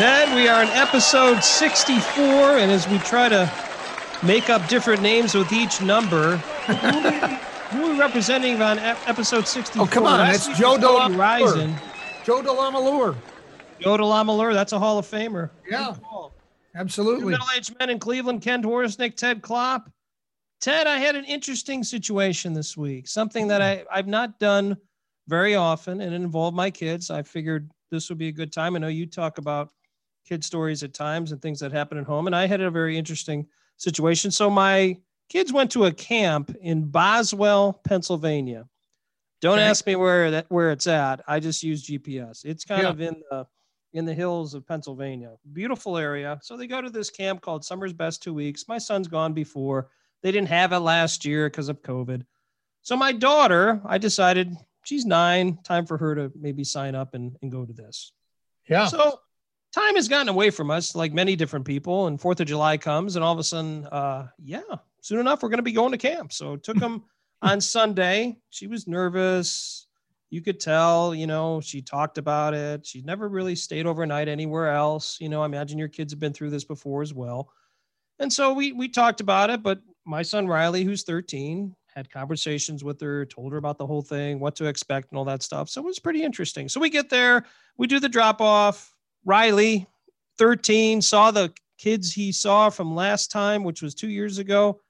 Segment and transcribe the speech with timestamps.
[0.00, 3.52] Ted, we are in episode 64, and as we try to
[4.22, 9.82] make up different names with each number, who are we representing on episode 64?
[9.82, 11.78] Oh, come on, Last that's Joe DeLamielleure.
[12.24, 13.14] Joe DeLamielleure.
[13.80, 15.50] Joe DeLamielleure, that's a Hall of Famer.
[15.70, 16.30] Yeah, Good call.
[16.30, 17.32] Two absolutely.
[17.32, 19.90] middle-aged men in Cleveland, Ken Dworsnik, Ted Klopp.
[20.62, 24.78] Ted, I had an interesting situation this week, something that I, I've not done
[25.28, 27.10] very often, and it involved my kids.
[27.10, 28.76] I figured this would be a good time.
[28.76, 29.72] I know you talk about
[30.26, 32.96] kid stories at times and things that happen at home, and I had a very
[32.96, 34.30] interesting situation.
[34.30, 34.96] So my
[35.28, 38.68] kids went to a camp in Boswell, Pennsylvania.
[39.40, 39.66] Don't Okay.
[39.66, 41.22] ask me where that where it's at.
[41.26, 42.44] I just use GPS.
[42.44, 42.90] It's kind Yeah.
[42.90, 43.46] of in the
[43.92, 45.34] in the hills of Pennsylvania.
[45.52, 46.38] Beautiful area.
[46.42, 48.68] So they go to this camp called Summer's Best Two Weeks.
[48.68, 49.90] My son's gone before.
[50.22, 52.24] They didn't have it last year because of COVID.
[52.82, 57.36] So my daughter, I decided she's nine, time for her to maybe sign up and,
[57.42, 58.12] and go to this.
[58.68, 58.86] Yeah.
[58.86, 59.18] So
[59.72, 63.16] time has gotten away from us, like many different people, and Fourth of July comes,
[63.16, 64.60] and all of a sudden, uh, yeah,
[65.00, 66.32] soon enough, we're going to be going to camp.
[66.32, 67.04] So took them
[67.42, 68.38] on Sunday.
[68.50, 69.86] She was nervous.
[70.30, 72.86] You could tell, you know, she talked about it.
[72.86, 75.18] She never really stayed overnight anywhere else.
[75.20, 77.50] You know, I imagine your kids have been through this before as well.
[78.20, 82.84] And so we we talked about it, but my son Riley, who's 13, had conversations
[82.84, 85.68] with her, told her about the whole thing, what to expect, and all that stuff.
[85.68, 86.68] So it was pretty interesting.
[86.68, 87.44] So we get there,
[87.76, 88.94] we do the drop off.
[89.24, 89.86] Riley,
[90.38, 94.80] 13, saw the kids he saw from last time, which was two years ago.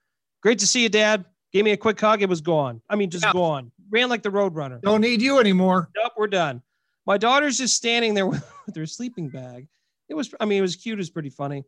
[0.41, 1.25] Great to see you, Dad.
[1.53, 2.21] Gave me a quick hug.
[2.21, 2.81] It was gone.
[2.89, 3.33] I mean, just Yeah.
[3.33, 3.71] gone.
[3.89, 4.79] Ran like the road runner.
[4.81, 5.89] Don't need you anymore.
[5.95, 6.61] Nope, we're done.
[7.05, 9.67] My daughter's just standing there with, with her sleeping bag.
[10.07, 10.97] It was, I mean, it was cute.
[10.97, 11.63] It was pretty funny.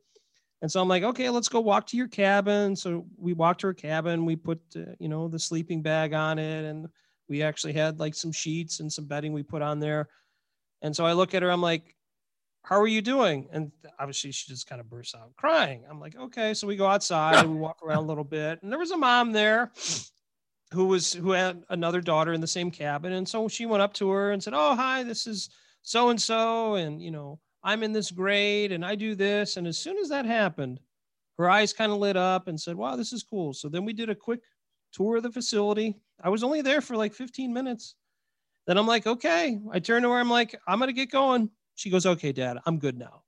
[0.62, 2.76] And so I'm like, okay, let's go walk to your cabin.
[2.78, 4.26] So we walked to her cabin.
[4.26, 6.64] We put, uh, you know, the sleeping bag on it.
[6.64, 6.88] And
[7.28, 10.08] we actually had like some sheets and some bedding we put on there.
[10.82, 11.96] And so I look at her, I'm like,
[12.64, 13.48] how are you doing?
[13.52, 15.84] And obviously she just kind of bursts out crying.
[15.90, 16.54] I'm like, okay.
[16.54, 18.64] So we go outside and we walk around a little bit.
[18.64, 19.72] And there was a mom there
[20.72, 23.14] who was who had another daughter in the same cabin.
[23.14, 25.50] And so she went up to her and said, Oh, hi, this is
[25.82, 26.76] so and so.
[26.76, 29.58] And you know, I'm in this grade and I do this.
[29.58, 30.80] And as soon as that happened,
[31.38, 33.54] her eyes kind of lit up and said, Wow, this is cool.
[33.54, 34.40] So then we did a quick
[34.94, 35.98] tour of the facility.
[36.24, 37.96] I was only there for like 15 minutes.
[38.68, 39.60] Then I'm like, okay.
[39.74, 41.50] I turn to her, I'm like, I'm gonna get going.
[41.76, 43.24] She goes, Okay, dad, I'm good now.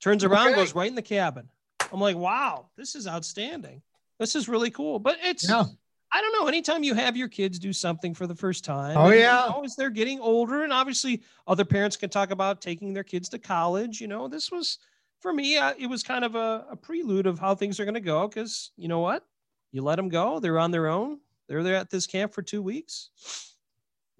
[0.00, 0.56] Turns around, Okay.
[0.56, 1.48] goes right in the cabin.
[1.92, 3.82] I'm like, wow, this is outstanding.
[4.18, 4.98] This is really cool.
[4.98, 5.64] But it's Yeah.
[6.12, 6.46] I don't know.
[6.46, 9.46] Anytime you have your kids do something for the first time, Oh, and, you yeah.
[9.50, 13.28] know, as they're getting older, and obviously other parents can talk about taking their kids
[13.30, 14.00] to college.
[14.00, 14.78] You know, this was
[15.20, 15.56] for me.
[15.56, 18.28] Uh, it was kind of a, a prelude of how things are going to go.
[18.28, 19.24] Because you know what,
[19.72, 20.38] you let them go.
[20.38, 21.18] They're on their own.
[21.48, 23.10] They're there at this camp for two weeks.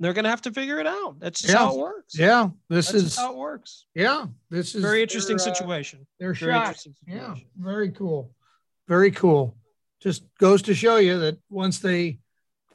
[0.04, 1.19] They're going to have to figure it out.
[1.19, 1.60] That's just Yeah.
[1.60, 2.19] how it works.
[2.19, 2.50] Yeah.
[2.69, 3.87] This That's is how it works.
[3.94, 4.26] yeah.
[4.50, 6.06] This is Very interesting their, uh, situation.
[6.20, 7.34] Their Very interesting Yeah.
[7.56, 8.31] Very cool.
[8.87, 9.56] Very cool.
[10.00, 12.19] Just goes to show you that once they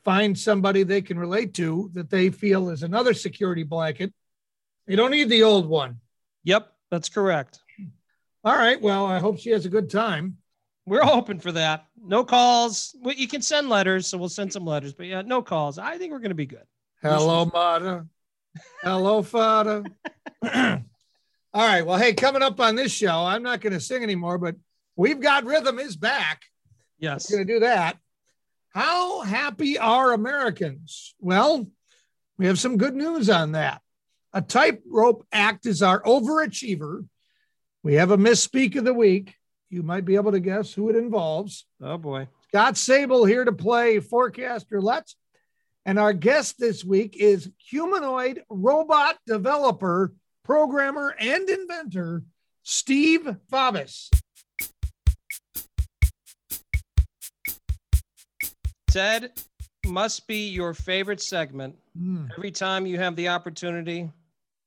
[0.04, 4.12] find somebody they can relate to that they feel is another security blanket,
[4.88, 6.00] they don't need the old one.
[6.46, 7.60] Yep, that's correct.
[8.44, 8.82] All right.
[8.82, 10.38] Well, I hope she has a good time.
[10.88, 11.86] We're hoping for that.
[11.96, 12.96] No calls.
[13.00, 14.94] Well, you can send letters, so we'll send some letters.
[14.96, 15.78] But yeah, no calls.
[15.78, 16.66] I think we're going to be good.
[17.02, 18.08] Hello, mother.
[18.84, 19.86] Hello, father.
[20.44, 20.82] All
[21.54, 21.86] right.
[21.86, 24.56] Well, hey, coming up on this show, I'm not going to sing anymore, but
[24.98, 26.42] we've got rhythm is back.
[26.98, 27.32] Yes.
[27.32, 27.98] We're going to do that.
[28.72, 31.16] How happy are Americans?
[31.20, 31.68] Well,
[32.38, 33.82] we have some good news on that.
[34.34, 37.08] A tightrope act is our overachiever.
[37.82, 39.36] We have a misspeak of the week.
[39.70, 41.66] You might be able to guess who it involves.
[41.82, 42.28] Oh boy.
[42.50, 44.82] Scott Sabol here to play forecaster.
[44.82, 45.16] Let's.
[45.86, 50.14] And our guest this week is humanoid robot developer,
[50.44, 52.24] programmer, and inventor
[52.64, 54.10] Steve Favis.
[58.92, 59.32] Ted
[59.86, 61.76] must be your favorite segment.
[61.98, 62.26] Hmm.
[62.38, 64.12] Every time you have the opportunity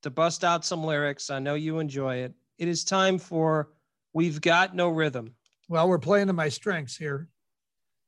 [0.03, 2.33] to bust out some lyrics, I know you enjoy it.
[2.59, 3.71] It is time for
[4.13, 5.35] We've Got No Rhythm.
[5.69, 7.29] Well, we're playing to my strengths here.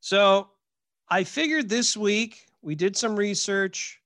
[0.01, 0.49] So
[1.09, 4.01] I figured this week we did some research,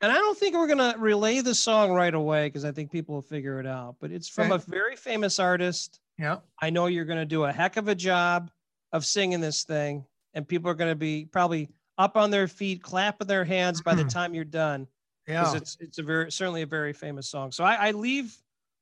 [0.00, 2.90] and I don't think we're going to relay the song right away because I think
[2.90, 3.96] people will figure it out.
[4.00, 4.62] But it's from Okay.
[4.66, 6.00] a very famous artist.
[6.18, 6.38] Yeah.
[6.60, 8.50] I know you're going to do a heck of a job
[8.92, 10.04] of singing this thing,
[10.34, 11.68] and people are going to be probably
[11.98, 14.10] up on their feet, clapping their hands by the Mhm.
[14.12, 14.88] time you're done
[15.26, 15.58] because Yeah.
[15.58, 17.52] it's it's a very certainly a very famous song.
[17.52, 18.36] So I, I leave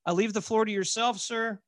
[0.07, 1.59] I leave the floor to yourself, sir.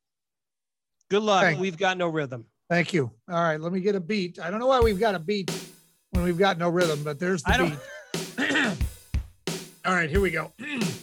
[1.11, 1.45] Good luck.
[1.45, 1.61] Okay.
[1.61, 2.47] We've got no rhythm.
[2.71, 3.11] Thank you.
[3.29, 3.61] All right.
[3.61, 4.39] Let me get a beat.
[4.39, 5.51] I don't know why we've got a beat
[6.13, 7.77] when we've got no rhythm, but there's the
[8.39, 8.49] beat.
[9.85, 10.09] All right.
[10.09, 10.53] Here we go.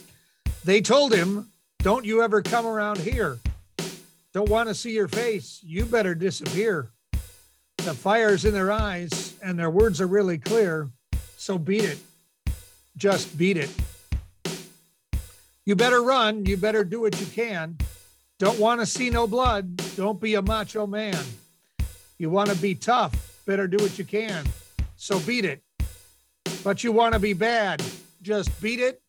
[0.64, 3.38] they told him, Don't you ever come around here.
[4.32, 5.60] don't want to see your face.
[5.62, 6.90] You better disappear.
[7.78, 10.90] The fire's in their eyes and their words are really clear.
[11.36, 11.98] So beat it.
[12.96, 13.70] Just beat it.
[15.66, 16.46] You better run.
[16.46, 17.78] You better do what you can.
[18.38, 19.76] Don't want to see no blood.
[19.96, 21.18] Don't be a macho man.
[22.16, 23.42] You want to be tough.
[23.44, 24.44] Better do what you can.
[25.00, 25.62] So beat it.
[26.62, 27.82] But you want to be bad.
[28.20, 29.00] Just beat it,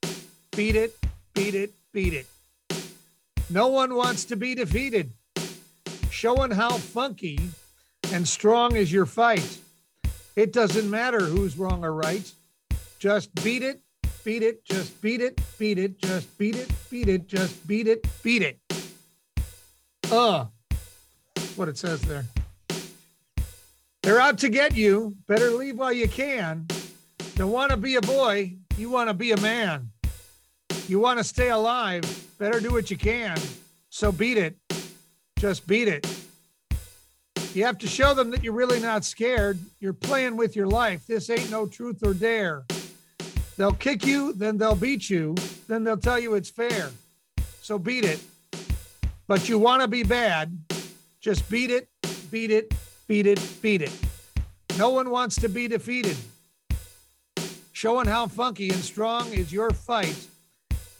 [0.55, 0.97] beat it,
[1.33, 2.27] beat it, beat it.
[3.49, 5.11] No one wants to be defeated.
[6.09, 7.37] Showing how funky
[8.13, 9.57] and strong is your fight.
[10.37, 12.31] It doesn't matter who's wrong or right.
[12.97, 13.81] Just beat it,
[14.23, 18.07] beat it, just beat it, beat it, just beat it, beat it, just beat it,
[18.23, 18.59] beat it.
[20.09, 20.45] Uh,
[21.57, 22.25] what it says there.
[24.03, 25.15] They're out to get you.
[25.27, 26.67] Better leave while you can.
[27.35, 28.55] Don't want to be a boy.
[28.77, 29.91] You want to be a man.
[30.87, 32.03] You want to stay alive.
[32.39, 33.37] Better do what you can.
[33.89, 34.55] So beat it.
[35.37, 36.07] Just beat it.
[37.53, 39.59] You have to show them that you're really not scared.
[39.79, 41.05] You're playing with your life.
[41.05, 42.63] This ain't no truth or dare.
[43.57, 45.35] They'll kick you, then they'll beat you,
[45.67, 46.89] then they'll tell you it's fair.
[47.61, 48.19] So beat it.
[49.27, 50.57] But you want to be bad.
[51.19, 51.89] Just beat it,
[52.31, 52.73] beat it,
[53.11, 53.91] beat it, beat it.
[54.77, 56.15] No one wants to be defeated.
[57.73, 60.29] Showing how funky and strong is your fight.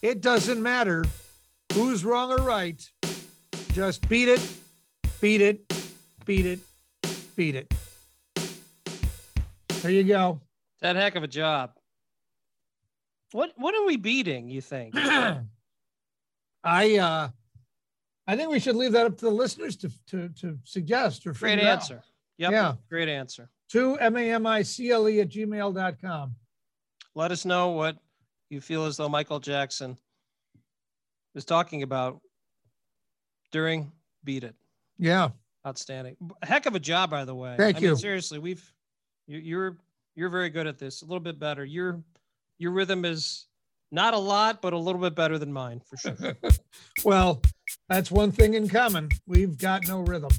[0.01, 1.05] It doesn't matter
[1.71, 2.85] who's wrong or right.
[3.71, 4.45] Just beat it,
[5.21, 5.73] beat it,
[6.25, 6.59] beat it,
[7.37, 7.73] beat it.
[9.81, 10.41] There you go.
[10.81, 11.71] That heck of a job.
[13.31, 14.95] What what are we beating, you think?
[14.97, 15.37] I
[16.97, 17.29] uh
[18.31, 21.33] I think we should leave that up to the listeners to to to suggest or
[21.33, 21.73] Great figure out.
[21.79, 22.01] answer.
[22.37, 22.51] Yep.
[22.51, 22.73] Yeah.
[22.89, 23.49] Great answer.
[23.71, 26.35] To M-A-M-I-C-L-E at gmail.com.
[27.13, 27.97] Let us know what
[28.49, 29.97] you feel as though Michael Jackson
[31.35, 32.21] was talking about
[33.51, 33.91] during
[34.23, 34.55] Beat It.
[34.97, 35.29] Yeah.
[35.67, 36.15] Outstanding.
[36.41, 37.55] Heck of a job, by the way.
[37.57, 37.87] Thank I you.
[37.89, 38.73] Mean, seriously, we've
[39.27, 39.77] you- you're
[40.15, 41.01] you're very good at this.
[41.01, 41.63] A little bit better.
[41.65, 42.01] Your
[42.57, 43.47] your rhythm is
[43.91, 46.15] not a lot, but a little bit better than mine for sure.
[47.05, 47.41] Well,
[47.91, 49.09] that's one thing in common.
[49.27, 50.31] We've got no rhythm.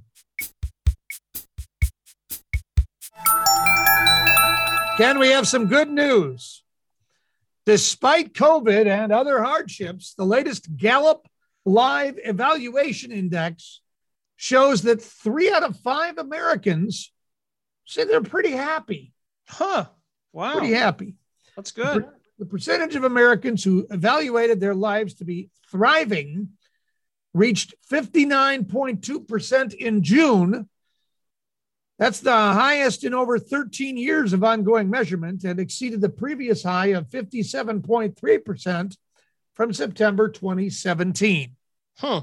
[4.97, 6.63] Can we have some good news.
[7.65, 11.29] Despite COVID and other hardships, the latest Gallup
[11.65, 13.81] Life Evaluation Index
[14.37, 17.13] shows that three out of five Americans
[17.85, 19.13] say they're pretty happy.
[19.47, 19.87] huh.
[20.33, 20.59] Wow.
[20.59, 21.15] Pretty happy.
[21.55, 22.07] That's good.
[22.39, 26.49] The percentage of Americans who evaluated their lives to be thriving
[27.35, 30.69] reached 59.2% in June.
[31.99, 36.87] That's the highest in over 13 years of ongoing measurement and exceeded the previous high
[36.89, 38.97] of 57.3%
[39.55, 41.57] from September 2017.
[41.99, 42.23] Huh.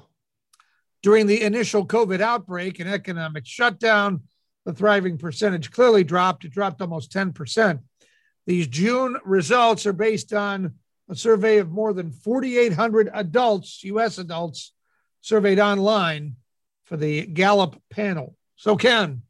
[1.01, 4.23] During the initial COVID outbreak and economic shutdown,
[4.65, 6.43] the thriving percentage clearly dropped.
[6.43, 7.79] It dropped almost 10%.
[8.45, 10.73] These June results are based on
[11.07, 14.73] a survey of more than 4,800 adults, US adults,
[15.21, 16.35] surveyed online
[16.83, 18.35] for the Gallup panel.
[18.55, 19.21] So, Ken,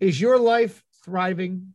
[0.00, 1.74] is your life thriving?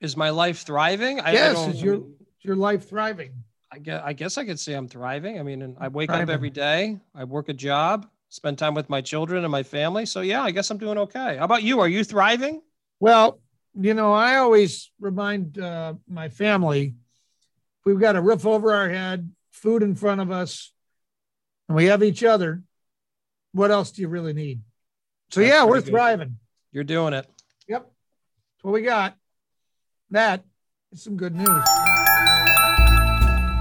[0.00, 1.20] Is my life thriving?
[1.20, 3.44] I, I yes, don't- is your, is your life thriving?
[3.72, 5.40] I guess, I guess I could say I'm thriving.
[5.40, 7.00] I mean, and I wake up every day.
[7.12, 10.06] I work a job, spend time with my children and my family.
[10.06, 11.36] So yeah, I guess I'm doing okay.
[11.38, 11.80] How about you?
[11.80, 12.62] Are you thriving?
[13.00, 13.40] Well,
[13.74, 16.94] you know, I always remind uh, my family
[17.84, 20.72] we've got a roof over our head, food in front of us,
[21.74, 22.62] and we have each other.
[23.50, 24.60] What else do you really need?
[25.30, 25.86] So, That's yeah, we're good.
[25.90, 26.38] thriving.
[26.70, 27.26] You're doing it.
[27.66, 27.82] Yep.
[27.82, 29.16] That's what we got.
[30.10, 30.44] That
[30.92, 31.48] is some good news.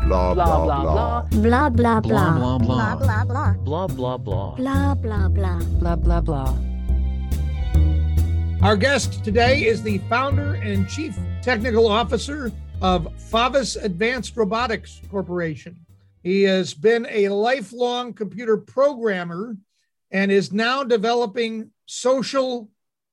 [0.05, 2.37] blah blah blah blah Blah blah blah.
[2.37, 3.53] blah blah Blah blah blah.
[3.65, 5.59] blah blah blah Blah blah blah.
[5.79, 6.55] blah blah blah
[8.61, 15.75] Our guest today is the founder and chief technical officer of Favis Advanced Robotics Corporation.
[16.23, 19.57] He has been a lifelong computer programmer
[20.09, 22.69] and is now developing social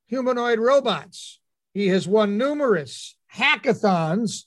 [0.07, 1.41] humanoid robots.
[1.75, 4.45] He has won numerous hackathons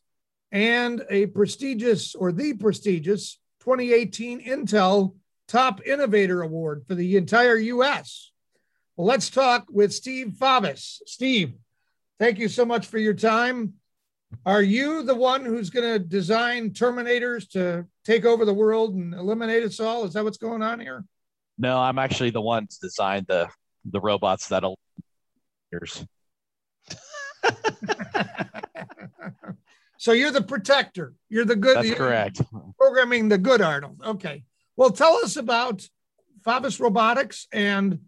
[0.52, 5.16] and a prestigious or the prestigious 2018 Intel
[5.48, 8.32] Top Innovator Award for the entire US.
[8.96, 11.00] Well, let's talk with Steve Favis.
[11.06, 11.54] Steve,
[12.20, 13.74] thank you so much for your time.
[14.46, 19.14] Are you the one who's going to design Terminators to take over the world and
[19.14, 20.04] eliminate us all?
[20.06, 21.04] Is that what's going on here?
[21.58, 23.50] No, I'm actually the one to design the
[23.86, 24.78] the robots that'll
[25.72, 26.06] years.
[29.98, 31.14] so you're the protector.
[31.30, 31.78] You're the good.
[31.78, 32.42] That's correct.
[32.78, 34.02] Programming the good Arnold.
[34.06, 34.44] Okay.
[34.76, 35.88] Well, tell us about
[36.46, 38.00] Favis Robotics and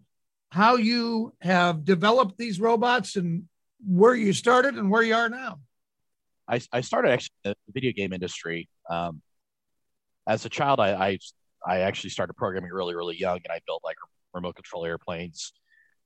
[0.50, 3.44] how you have developed these robots and
[3.86, 5.60] where you started and where you are now.
[6.48, 8.68] I, I started actually in the video game industry.
[8.88, 9.20] Um,
[10.26, 11.18] as a child, I, I,
[11.66, 13.96] I actually started programming really, really young, and I built like
[14.32, 15.52] remote control airplanes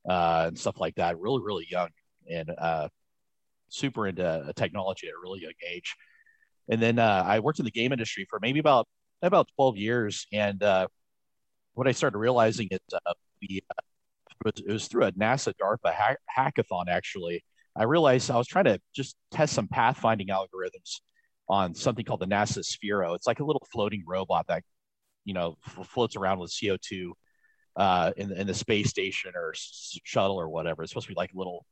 [0.09, 1.19] uh, and stuff like that.
[1.19, 1.89] Really, really young,
[2.29, 2.89] and uh,
[3.69, 5.95] super into technology at a really young age.
[6.69, 8.87] And then uh, I worked in the game industry for maybe about
[9.21, 10.87] about 12 years, and uh,
[11.73, 13.63] what I started realizing is uh, the
[14.43, 17.43] it was, it was through a NASA DARPA hack- hackathon actually
[17.75, 21.01] I realized I was trying to just test some pathfinding algorithms
[21.51, 23.13] on something called the NASA Sphero.
[23.13, 24.63] It's like a little floating robot that,
[25.25, 27.11] you know, f- floats around with CO2
[27.75, 30.81] uh, in, in the space station or s- shuttle or whatever.
[30.81, 31.65] It's supposed to be like a little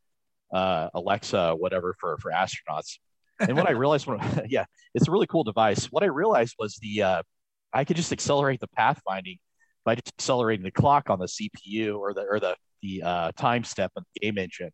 [0.53, 2.99] uh, Alexa, whatever for, for astronauts.
[3.39, 4.19] And what I realized when,
[4.49, 5.85] yeah, it's a really cool device.
[5.85, 7.23] What I realized was the, uh,
[7.71, 9.39] I could just accelerate the pathfinding
[9.85, 13.63] by just accelerating the clock on the CPU or the, or the, the uh, time
[13.63, 14.71] step of the game engine.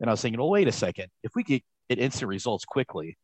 [0.00, 1.08] And I was thinking, well, wait a second.
[1.22, 3.18] If we could get instant results quickly,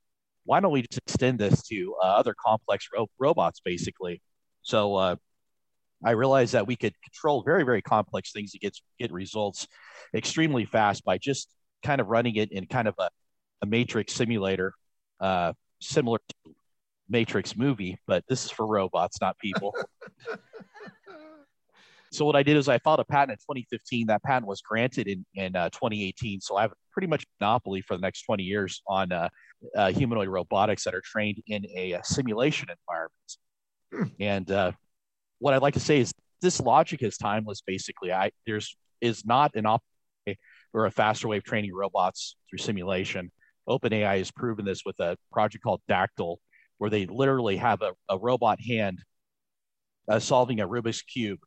[0.45, 4.21] why don't we just extend this to uh, other complex ro- robots, basically?
[4.63, 5.17] So uh,
[6.05, 9.67] I realized that we could control very, very complex things to get get results
[10.15, 11.49] extremely fast by just
[11.85, 13.09] kind of running it in kind of a,
[13.63, 14.75] a matrix simulator,
[15.21, 16.55] uh, similar to
[17.09, 19.75] Matrix movie, but this is for robots, not people.
[22.15, 24.07] so what I did is I filed a patent in 2015.
[24.07, 26.41] That patent was granted in in uh, 2018.
[26.41, 29.29] So I have pretty much monopoly for the next 20 years on uh,
[29.77, 33.13] uh, humanoid robotics that are trained in a, a simulation environment.
[33.93, 34.23] Hmm.
[34.23, 34.73] And uh,
[35.41, 37.63] what I'd like to say is this logic is timeless.
[37.67, 39.83] Basically, I there's is not an op
[40.73, 43.33] or a faster way of training robots through simulation.
[43.69, 46.37] OpenAI has proven this with a project called Dactyl,
[46.79, 49.03] where they literally have a, a robot hand
[50.09, 51.41] uh, solving a Rubik's cube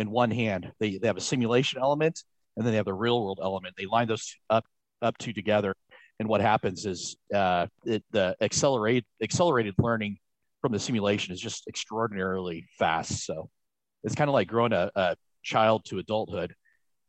[0.00, 0.72] in one hand.
[0.80, 2.24] They, they have a simulation element
[2.56, 3.74] and then they have the real world element.
[3.76, 4.64] They line those up
[5.02, 5.74] up two together,
[6.18, 10.18] and what happens is uh, it, the accelerated accelerated learning
[10.60, 13.24] from the simulation is just extraordinarily fast.
[13.24, 13.48] So
[14.04, 16.54] it's kind of like growing a, a child to adulthood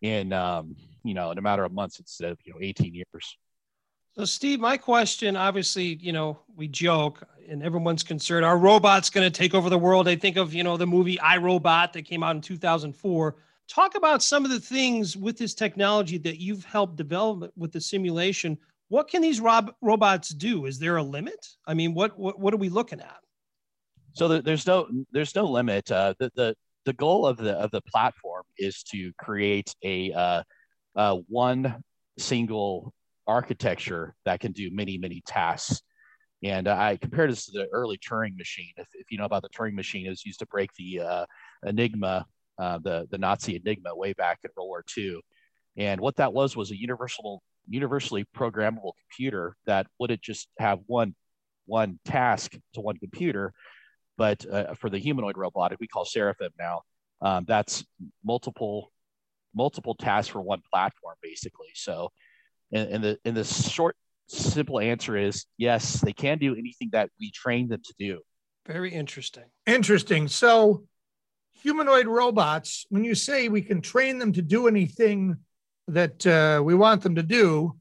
[0.02, 3.38] in um, you know in a matter of months instead of you know 18 years.
[4.14, 9.30] So, Steve, my question obviously, you know, we joke and everyone's concerned are robot's going
[9.30, 10.08] to take over the world.
[10.08, 13.36] I think of, you know, the movie I Robot that came out in 2004.
[13.70, 17.80] Talk about some of the things with this technology that you've helped develop with the
[17.80, 18.58] simulation.
[18.90, 20.66] What can these rob- robots do?
[20.66, 21.48] Is there a limit?
[21.66, 23.22] I mean, what, what, what are we looking at?
[24.14, 25.90] So there's no there's no limit.
[25.90, 30.44] Uh, the, the the goal of the of the platform is to create a uh,
[30.98, 31.82] uh, one
[32.18, 32.94] single
[33.32, 35.82] architecture that can do many, many tasks.
[36.44, 38.74] And uh, I compare this to the early Turing machine.
[38.78, 41.26] If, if you know about the Turing machine, it was used to break the uh,
[41.66, 42.26] Enigma,
[42.60, 45.20] uh, the, the Nazi Enigma way back in World War II.
[45.78, 51.16] And what that was was a universal, universally programmable computer that wouldn't just have one,
[51.68, 53.54] one task to one computer,
[54.18, 56.82] but uh, for the humanoid robotic, we call Seraphim now,
[57.22, 57.86] um, that's
[58.26, 58.92] multiple,
[59.56, 61.70] multiple tasks for one platform, basically.
[61.76, 62.12] So
[62.72, 63.96] and, and the and the short,
[64.28, 68.20] simple answer is yes, they can do anything that we train them to do.
[68.66, 69.46] Very interesting.
[69.66, 70.28] Interesting.
[70.28, 70.86] So,
[71.62, 75.38] humanoid robots, when you say we can train them to do anything
[75.88, 77.76] that uh, we want them to do,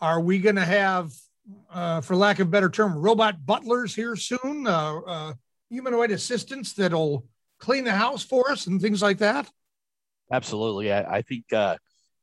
[0.00, 1.12] are we going to have,
[1.70, 4.66] uh, for lack of a better term, robot butlers here soon?
[4.66, 5.32] Uh, uh,
[5.70, 7.26] humanoid assistants that'll
[7.58, 9.48] clean the house for us and things like that?
[10.30, 10.92] Absolutely.
[10.92, 11.76] I, I think uh,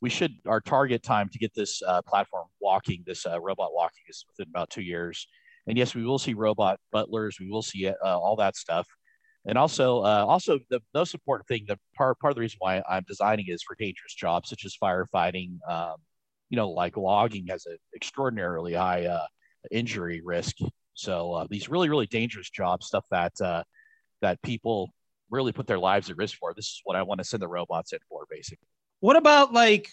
[0.03, 4.03] we should our target time to get this uh, platform walking, this uh, robot walking,
[4.09, 5.25] is within about two years.
[5.65, 7.37] And yes, we will see robot butlers.
[7.39, 8.85] We will see uh, all that stuff.
[9.45, 12.83] And also, uh, also the most important thing, the part part of the reason why
[12.89, 15.57] I'm designing is for dangerous jobs such as firefighting.
[15.69, 15.95] Um,
[16.49, 19.27] you know, like logging has an extraordinarily high uh,
[19.71, 20.57] injury risk.
[20.95, 23.35] So uh, these really, really dangerous jobs, stuff that
[24.21, 24.93] that people
[25.29, 26.53] really put their lives at risk for.
[26.53, 28.67] This is what I want to send the robots in for, basically.
[29.03, 29.89] What about like,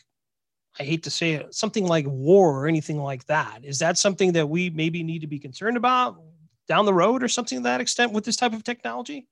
[0.78, 3.64] I hate to say it, something like war or anything like that?
[3.64, 6.22] Is that something that we maybe need to be concerned about
[6.68, 9.26] down the road or something to that extent with this type of technology?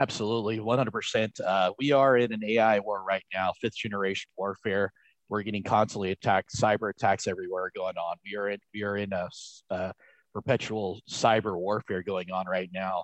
[0.00, 1.40] Absolutely, 100%.
[1.42, 4.94] Uh, we are in an AI war right now, fifth generation warfare.
[5.28, 8.16] We're getting constantly attacked, cyber attacks everywhere going on.
[8.24, 9.28] We are in we are in a,
[9.68, 9.92] a
[10.32, 13.02] perpetual cyber warfare going on right now,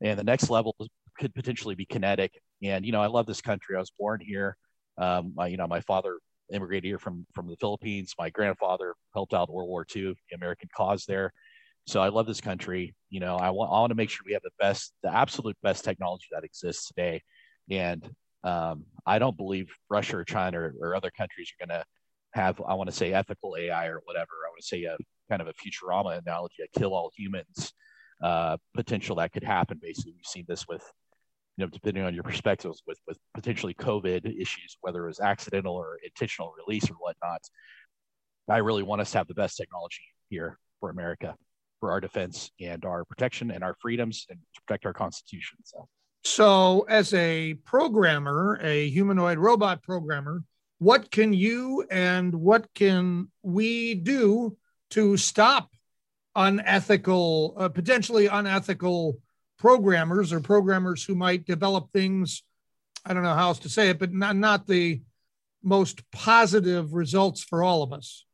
[0.00, 0.74] and the next level
[1.18, 2.32] could potentially be kinetic.
[2.62, 3.76] And you know, I love this country.
[3.76, 4.56] I was born here.
[4.98, 6.18] Um, my, you know, my father
[6.52, 8.14] immigrated here from from the Philippines.
[8.18, 11.32] My grandfather helped out World War II, the American cause there.
[11.86, 12.94] So I love this country.
[13.10, 15.56] You know, I want I want to make sure we have the best, the absolute
[15.62, 17.22] best technology that exists today.
[17.70, 18.02] And
[18.44, 21.84] Um, I don't believe Russia or China or, or other countries are going to
[22.32, 24.34] have, I want to say, ethical AI or whatever.
[24.44, 24.96] I want to say a
[25.28, 27.72] kind of a Futurama analogy, a kill all humans
[28.22, 29.80] uh, potential that could happen.
[29.82, 30.84] Basically, we've seen this with,
[31.56, 35.74] you know, depending on your perspectives, with with potentially COVID issues, whether it was accidental
[35.74, 37.42] or intentional release or whatnot.
[38.48, 41.34] I really want us to have the best technology here for America,
[41.80, 45.58] for our defense and our protection and our freedoms, and to protect our Constitution.
[45.64, 45.88] So.
[46.24, 50.42] So, as a programmer, a humanoid robot programmer,
[50.78, 54.56] what can you and what can we do
[54.90, 55.70] to stop
[56.34, 59.18] unethical, uh, potentially unethical
[59.58, 62.42] programmers or programmers who might develop things?
[63.04, 65.02] I don't know how else to say it, but not, not the
[65.62, 68.24] most positive results for all of us.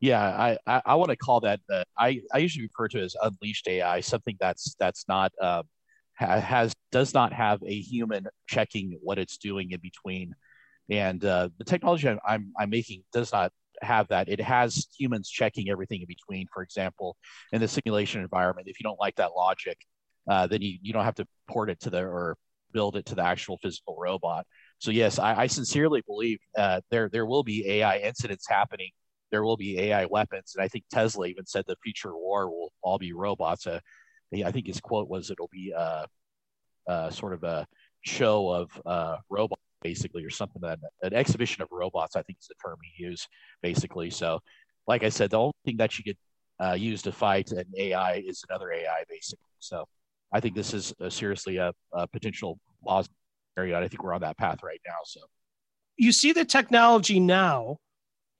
[0.00, 3.16] Yeah, I, I, I want to call that uh, I, I usually refer to as
[3.22, 5.62] unleashed AI, something that's that's not um,
[6.14, 10.34] has does not have a human checking what it's doing in between
[10.90, 15.68] and uh, the technology I'm, I'm making does not have that it has humans checking
[15.68, 17.16] everything in between for example
[17.52, 19.78] in the simulation environment if you don't like that logic
[20.28, 22.36] uh, then you, you don't have to port it to the or
[22.72, 24.46] build it to the actual physical robot
[24.78, 28.90] so yes i, I sincerely believe uh, there there will be ai incidents happening
[29.30, 32.72] there will be ai weapons and i think tesla even said the future war will
[32.82, 33.78] all be robots uh,
[34.42, 36.06] I think his quote was, "It'll be a,
[36.88, 37.66] a sort of a
[38.02, 42.48] show of uh, robots, basically, or something that an exhibition of robots." I think is
[42.48, 43.28] the term he used,
[43.62, 44.10] basically.
[44.10, 44.40] So,
[44.86, 46.18] like I said, the only thing that you could
[46.64, 49.44] uh, use to fight an AI is another AI, basically.
[49.60, 49.86] So,
[50.34, 53.08] I think this is a, seriously a, a potential loss
[53.56, 53.78] area.
[53.78, 54.98] I think we're on that path right now.
[55.04, 55.20] So,
[55.96, 57.78] you see the technology now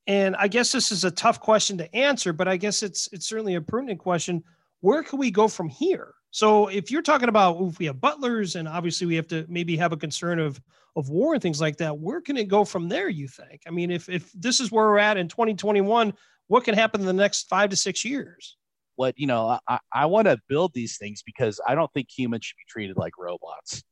[0.09, 3.27] and i guess this is a tough question to answer but i guess it's it's
[3.27, 4.43] certainly a pertinent question
[4.85, 6.13] where can we go from here?
[6.31, 9.79] So if you're talking about if we have butlers and obviously we have to maybe
[9.79, 10.61] have a concern of
[10.95, 13.09] of war and things like that, where can it go from there?
[13.09, 13.63] You think?
[13.67, 16.13] I mean, if if this is where we're at in 2021,
[16.49, 18.59] what can happen in the next five to six years?
[18.97, 22.45] What you know, I, I want to build these things because I don't think humans
[22.45, 23.83] should be treated like robots.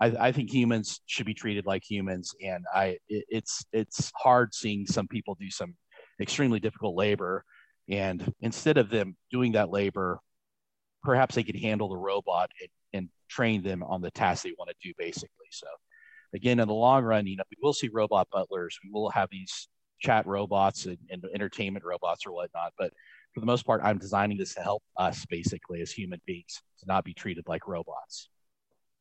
[0.00, 4.54] I, I think humans should be treated like humans, and I it, it's it's hard
[4.54, 5.74] seeing some people do some
[6.20, 7.44] extremely difficult labor
[7.88, 10.18] and instead of them doing that labor,
[11.02, 14.70] perhaps they could handle the robot and, and train them on the task they want
[14.70, 15.28] to do, basically.
[15.50, 15.66] So,
[16.34, 18.78] again, in the long run, you know, we will see robot butlers.
[18.82, 19.68] We will have these
[20.00, 22.72] chat robots and, and entertainment robots or whatnot.
[22.78, 22.92] But
[23.34, 26.86] for the most part, I'm designing this to help us basically as human beings to
[26.86, 28.28] not be treated like robots.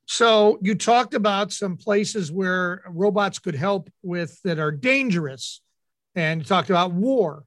[0.05, 5.61] So you talked about some places where robots could help with that are dangerous,
[6.15, 7.45] and you talked about war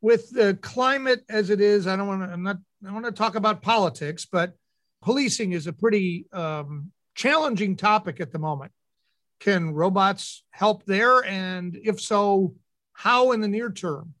[0.00, 2.32] with the climate as it is, I don't want to.
[2.32, 2.58] I'm not.
[2.86, 4.54] I want to talk about politics, but
[5.02, 8.72] policing is a pretty um, challenging topic at the moment.
[9.40, 12.54] Can robots help there, and if so,
[12.92, 14.14] how in the near term?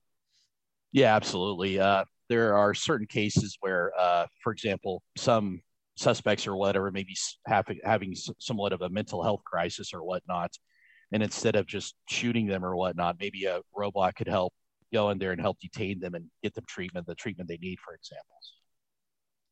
[0.92, 1.78] Yeah, absolutely.
[1.78, 5.60] Uh, there are certain cases where, uh, for example, some
[5.96, 10.50] suspects or whatever may be having, having somewhat of a mental health crisis or whatnot.
[11.12, 14.52] And instead of just shooting them or whatnot, maybe a robot could help
[14.92, 17.78] go in there and help detain them and get them treatment, the treatment they need,
[17.84, 18.26] for example.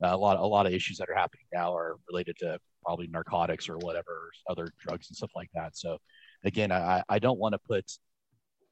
[0.03, 3.09] Uh, a lot, a lot of issues that are happening now are related to probably
[3.09, 5.77] narcotics or whatever, other drugs and stuff like that.
[5.77, 5.99] So,
[6.45, 7.85] again, I, I don't want to put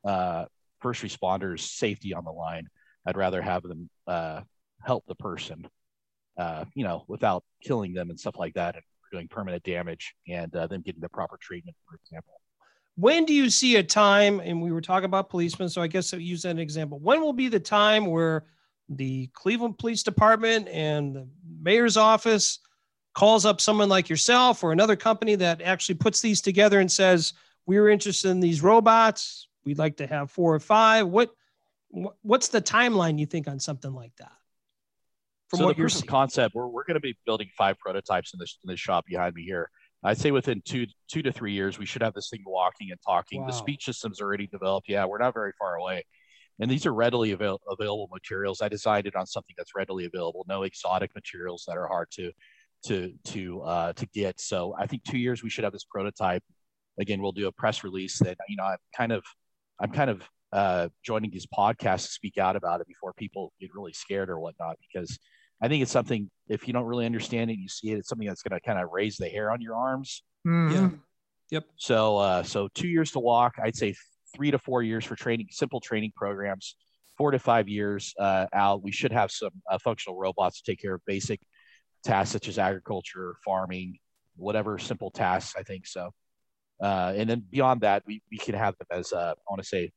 [0.04, 0.44] uh,
[0.80, 2.68] first responders' safety on the line.
[3.06, 4.42] I'd rather have them uh,
[4.82, 5.68] help the person,
[6.38, 10.54] uh, you know, without killing them and stuff like that, and doing permanent damage, and
[10.54, 12.34] uh, them getting the proper treatment, for example.
[12.96, 16.14] When do you see a time and we were talking about policemen so i guess
[16.14, 16.98] i'll use that an example.
[16.98, 18.46] When will be the time where
[18.88, 21.28] the cleveland police department and the
[21.60, 22.60] mayor's office
[23.14, 27.34] calls up someone like yourself or another company that actually puts these together and says
[27.66, 31.30] we're interested in these robots we'd like to have four or five what
[32.22, 34.32] what's the timeline you think on something like that
[35.48, 38.32] from so what the proof of concept we're, we're going to be building five prototypes
[38.32, 39.68] in this in this shop behind me here
[40.06, 43.00] I'd say within two two to three years, we should have this thing walking and
[43.04, 43.40] talking.
[43.40, 43.48] Wow.
[43.48, 44.88] The speech system's already developed.
[44.88, 46.04] Yeah, we're not very far away.
[46.60, 48.62] And these are readily avail- available materials.
[48.62, 50.46] I designed it on something that's readily available.
[50.48, 52.30] No exotic materials that are hard to
[52.86, 54.40] to to uh, to get.
[54.40, 56.44] So I think two years we should have this prototype.
[56.98, 59.24] Again, we'll do a press release that you know I'm kind of
[59.80, 63.70] I'm kind of uh, joining these podcasts to speak out about it before people get
[63.74, 65.18] really scared or whatnot because
[65.60, 68.28] I think it's something if you don't really understand it, you see it, it's something
[68.28, 70.22] that's going to kind of raise the hair on your arms.
[70.46, 70.74] Mm-hmm.
[70.74, 70.90] Yeah.
[71.50, 71.64] Yep.
[71.76, 73.54] So, uh, so two years to walk.
[73.62, 73.94] I'd say
[74.34, 76.76] three to four years for training, simple training programs.
[77.16, 80.82] Four to five years uh, out, we should have some uh, functional robots to take
[80.82, 81.40] care of basic
[82.04, 83.98] tasks such as agriculture, farming,
[84.36, 85.54] whatever simple tasks.
[85.58, 86.10] I think so.
[86.80, 89.68] Uh, and then beyond that, we, we can have them as uh, I want to
[89.68, 89.92] say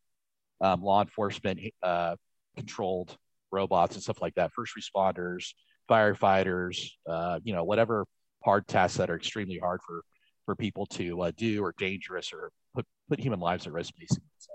[0.61, 2.15] um, law enforcement uh,
[2.55, 3.17] controlled
[3.51, 4.51] robots and stuff like that.
[4.53, 5.53] First responders,
[5.89, 8.05] firefighters, uh, you know, whatever
[8.43, 10.01] hard tasks that are extremely hard for
[10.45, 14.23] for people to uh, do or dangerous or put put human lives at risk, basically.
[14.37, 14.51] So.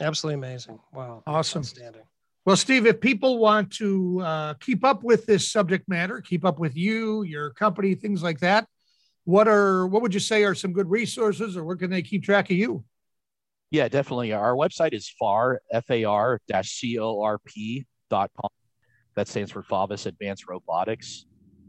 [0.00, 0.78] Absolutely amazing.
[0.92, 1.22] Wow.
[1.26, 1.60] Awesome.
[1.60, 2.02] Outstanding.
[2.44, 6.58] Well, Steve, if people want to uh, keep up with this subject matter, keep up
[6.58, 8.66] with you, your company, things like that,
[9.24, 12.22] what are what would you say are some good resources, or where can they keep
[12.22, 12.84] track of you?
[13.70, 14.32] Yeah, definitely.
[14.32, 18.50] Our website is far f a r dash c o r p dot com.
[19.16, 21.26] That stands for Favis Advanced Robotics.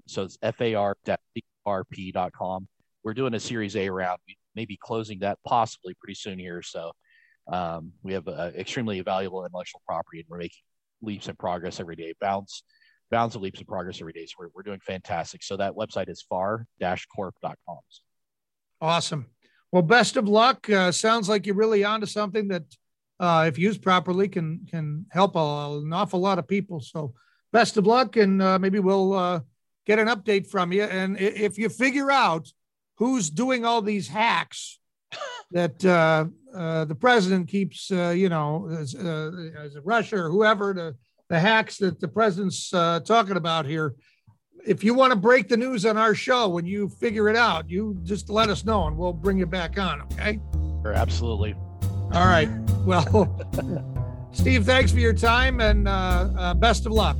[0.07, 2.67] So it's f a r dash c o r p dot com.
[3.03, 4.19] We're doing a Series A round.
[4.27, 6.61] We may be closing that possibly pretty soon here.
[6.61, 6.91] So
[7.51, 10.61] um, we have uh, extremely valuable intellectual property, and we're making
[11.01, 12.13] leaps in progress every day.
[12.19, 12.63] Bounds,
[13.11, 14.25] bounds of leaps of progress every day.
[14.25, 15.43] So we're, we're doing fantastic.
[15.43, 17.77] So that website is far-corp.com.
[18.81, 19.27] Awesome.
[19.71, 20.69] Well, best of luck.
[20.69, 22.63] Uh, sounds like you're really onto something that,
[23.19, 26.79] uh, if used properly, can can help a, an awful lot of people.
[26.81, 27.13] So,
[27.51, 29.39] best of luck, and uh, maybe we'll uh,
[29.85, 30.83] get an update from you.
[30.83, 32.51] And if you figure out
[32.97, 34.79] who's doing all these hacks
[35.51, 40.73] that uh, uh, the president keeps, uh, you know, as, uh, as Russia or whoever,
[40.73, 40.95] the,
[41.29, 43.95] the hacks that the president's uh, talking about here.
[44.65, 47.69] If you want to break the news on our show when you figure it out,
[47.69, 50.01] you just let us know and we'll bring you back on.
[50.13, 50.39] Okay.
[50.83, 51.55] Or absolutely.
[52.13, 52.49] All right.
[52.83, 57.17] Well, Steve, thanks for your time and uh, uh, best of luck.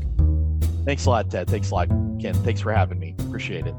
[0.85, 1.47] Thanks a lot, Ted.
[1.47, 1.89] Thanks a lot,
[2.19, 2.33] Ken.
[2.33, 3.15] Thanks for having me.
[3.19, 3.75] Appreciate it.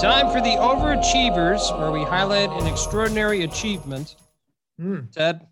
[0.00, 4.16] Time for the overachievers, where we highlight an extraordinary achievement.
[4.78, 5.00] Hmm.
[5.12, 5.46] Ted,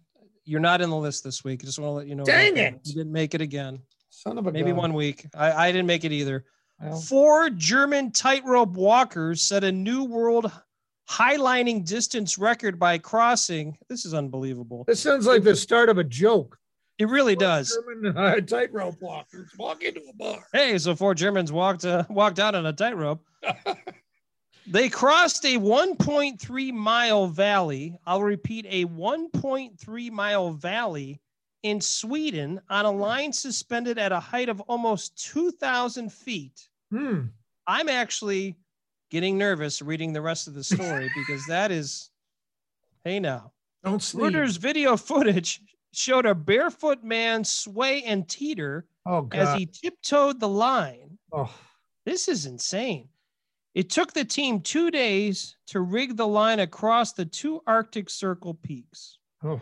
[0.47, 1.61] you're not in the list this week.
[1.63, 2.25] I just want to let you know.
[2.25, 2.81] Dang it.
[2.85, 3.81] You didn't make it again.
[4.09, 4.77] Son of a Maybe gun.
[4.77, 5.27] one week.
[5.35, 6.47] I, I didn't make it either.
[6.81, 10.51] Well, Four German tightrope walkers set a new world
[11.11, 13.77] highlining distance record by crossing.
[13.91, 14.85] This is unbelievable.
[14.89, 16.57] this sounds like the start of a joke.
[16.99, 17.79] It really does.
[17.87, 20.43] German uh, tightrope walkers walk into a bar.
[20.55, 23.23] Hey, so four Germans walked uh, walked out on a tightrope.
[24.71, 27.99] They crossed a 1.3 mile valley.
[28.07, 31.21] I'll repeat a 1.3 mile valley
[31.63, 36.69] in Sweden on a line suspended at a height of almost 2,000 feet.
[36.91, 37.23] Hmm.
[37.67, 38.57] I'm actually
[39.11, 42.11] getting nervous reading the rest of the story because that is,
[43.05, 43.53] hey now.
[43.85, 44.35] Don't sleep.
[44.35, 45.61] Reuters video footage
[45.93, 51.19] showed a barefoot man sway and teeter Oh as he tiptoed the line.
[51.33, 51.53] oh.
[52.05, 53.09] This is insane.
[53.75, 58.55] It took the team two days to rig the line across the two Arctic Circle
[58.55, 59.19] peaks.
[59.45, 59.61] oh.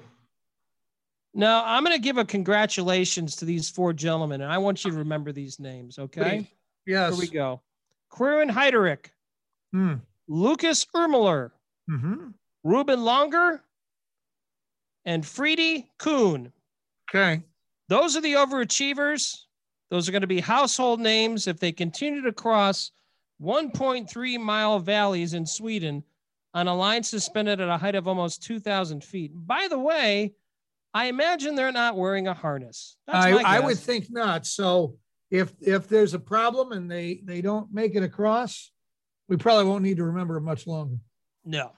[1.34, 4.90] Now, I'm going to give a congratulations to these four gentlemen, and I want you
[4.90, 6.38] to remember these names, okay?
[6.38, 6.46] Please.
[6.86, 7.10] Yes.
[7.12, 7.60] Here we go.
[8.10, 9.06] Quirin Hertterich,
[9.72, 9.94] Hmm.
[10.28, 11.50] Lukas Irmler,
[11.90, 12.28] Mm-hmm.
[12.64, 13.60] Ruben Langer,
[15.04, 16.50] and Friedi Kühne.
[17.10, 17.42] Okay.
[17.88, 19.42] Those are the overachievers.
[19.90, 22.90] Those are going to be household names if they continue to cross
[23.42, 26.02] 1.3 mile valleys in Sweden
[26.54, 29.30] on a line suspended at a height of almost 2,000 feet.
[29.34, 30.32] By the way,
[30.94, 32.96] I imagine they're not wearing a harness.
[33.06, 34.46] I, I would think not.
[34.46, 34.96] So
[35.30, 38.70] if if there's a problem and they they don't make it across,
[39.28, 40.96] we probably won't need to remember it much longer.
[41.44, 41.72] no.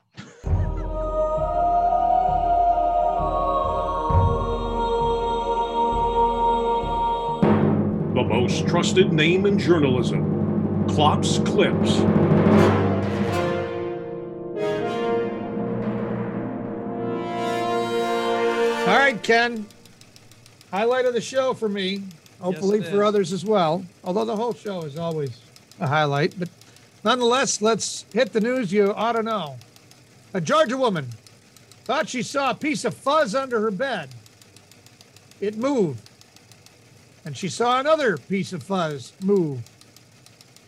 [8.15, 10.38] The most trusted name in journalism.
[10.89, 12.01] Klopp's Clips.
[18.89, 19.67] All right, Ken.
[20.71, 22.03] Highlight of the show for me.
[22.41, 23.09] Hopefully it for is.
[23.09, 23.85] others as well.
[24.03, 25.39] Although the whole show is always
[25.79, 26.49] a highlight, but
[27.05, 29.57] nonetheless, let's hit the news you ought to know.
[30.35, 31.09] A Georgia woman
[31.85, 34.11] thought she saw a piece of fuzz under her bed.
[35.41, 36.09] It moved.
[37.25, 39.61] And she saw another piece of fuzz move.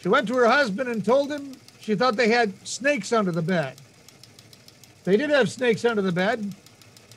[0.03, 3.43] She went to her husband and told him she thought they had snakes under the
[3.43, 3.77] bed.
[5.05, 6.55] They did have snakes under the bed.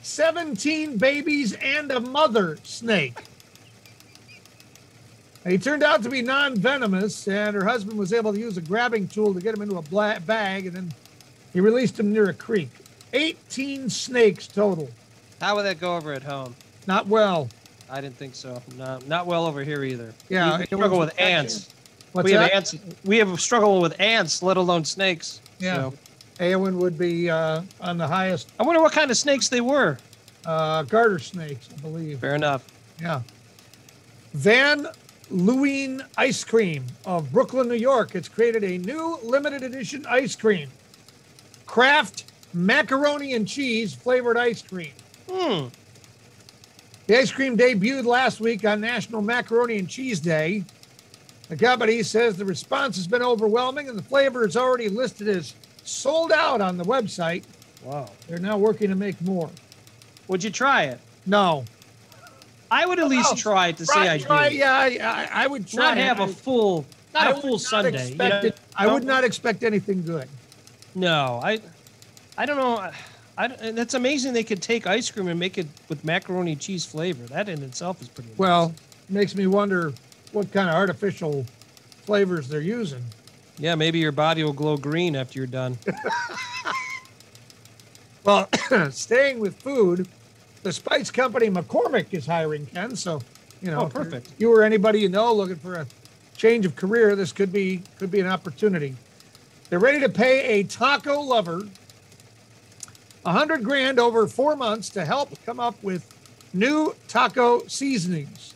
[0.02, 3.18] 17 babies and a mother snake.
[5.46, 8.62] He turned out to be non venomous, and her husband was able to use a
[8.62, 10.94] grabbing tool to get him into a bla- bag, and then
[11.52, 12.70] he released him near a creek.
[13.12, 14.90] 18 snakes total.
[15.40, 16.56] How would that go over at home?
[16.86, 17.48] Not well.
[17.90, 18.62] I didn't think so.
[18.76, 20.14] No, not well over here either.
[20.30, 21.73] Yeah, it struggle with ants.
[22.14, 22.74] What's we have ants.
[23.04, 25.40] We have a struggle with ants, let alone snakes.
[25.58, 25.74] Yeah.
[25.90, 25.94] So,
[26.38, 29.98] Eowyn would be uh, on the highest I wonder what kind of snakes they were.
[30.46, 32.18] uh, garter snakes, I believe.
[32.20, 32.64] Fair enough.
[33.00, 33.22] Yeah.
[34.32, 34.86] Van
[35.30, 40.68] Leeuwen Ice Cream of Brooklyn, New York has created a new limited edition ice cream.
[41.66, 44.92] Kraft macaroni and cheese flavored ice cream.
[45.28, 45.66] Hmm.
[47.06, 50.64] The ice cream debuted last week on National Macaroni and Cheese Day.
[51.56, 55.54] The company says the response has been overwhelming and the flavor is already listed as
[55.84, 57.44] sold out on the website.
[57.84, 58.10] Wow.
[58.26, 59.48] They're now working to make more.
[60.26, 60.98] Would you try it?
[61.26, 61.64] No.
[62.72, 64.56] I would at least Oh, try it to Try- say I try- do.
[64.56, 65.90] Yeah, I, I, I would try.
[65.94, 67.90] Not have I- a full, I not a full sundae.
[67.92, 68.48] you expect know?
[68.48, 70.28] it- I would not expect anything good.
[70.96, 71.60] No, I,
[72.36, 72.90] I don't know.
[73.38, 76.60] I, and that's amazing they could take ice cream and make it with macaroni and
[76.60, 77.24] cheese flavor.
[77.26, 78.30] That in itself is pretty.
[78.30, 78.42] Amazing.
[78.42, 78.74] Well,
[79.08, 79.92] makes me wonder
[80.34, 81.44] what kind of artificial
[82.02, 83.02] flavors they're using.
[83.58, 85.78] yeah, maybe your body will glow green after you're done.
[88.24, 88.48] Well,
[88.90, 90.08] staying with food,
[90.62, 92.96] the spice company McCormick is hiring Ken.
[92.96, 93.20] So,
[93.60, 94.32] you know, Oh, perfect.
[94.38, 95.86] You or anybody you know looking for a
[96.34, 98.94] change of career, this could be could be an opportunity.
[99.68, 101.62] They're ready to pay a taco lover
[103.26, 106.10] a hundred grand over four months to help come up with
[106.54, 108.54] new taco seasonings.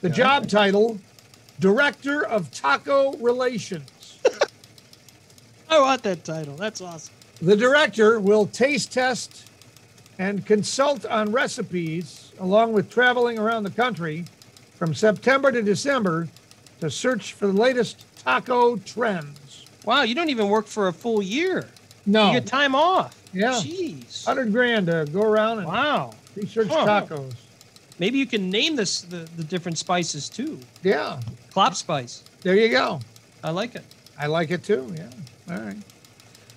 [0.00, 0.14] The Yeah.
[0.14, 0.98] job title:
[1.66, 4.18] Director of Taco Relations.
[5.70, 6.56] I want that title.
[6.56, 7.14] That's awesome.
[7.40, 9.46] The director will taste test
[10.18, 14.24] and consult on recipes along with traveling around the country
[14.74, 16.26] from September to December
[16.80, 19.64] to search for the latest taco trends.
[19.84, 21.68] Wow, you don't even work for a full year.
[22.06, 23.16] No, You get time off.
[23.32, 23.52] Yeah.
[23.52, 24.26] Jeez.
[24.26, 26.12] 100 grand to go around and Wow.
[26.34, 27.06] research Huh.
[27.06, 27.34] tacos.
[28.02, 30.58] Maybe you can name this the, the different spices too.
[30.82, 31.20] Yeah,
[31.52, 32.24] Klopp spice.
[32.40, 32.98] there you go.
[33.44, 33.84] I like it.
[34.18, 34.92] I like it too.
[34.96, 35.08] Yeah.
[35.48, 35.76] All right.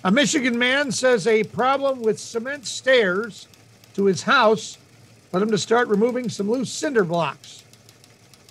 [0.02, 3.46] A Michigan man says a problem with cement stairs
[3.94, 4.76] to his house
[5.30, 7.62] led him to start removing some loose cinder blocks.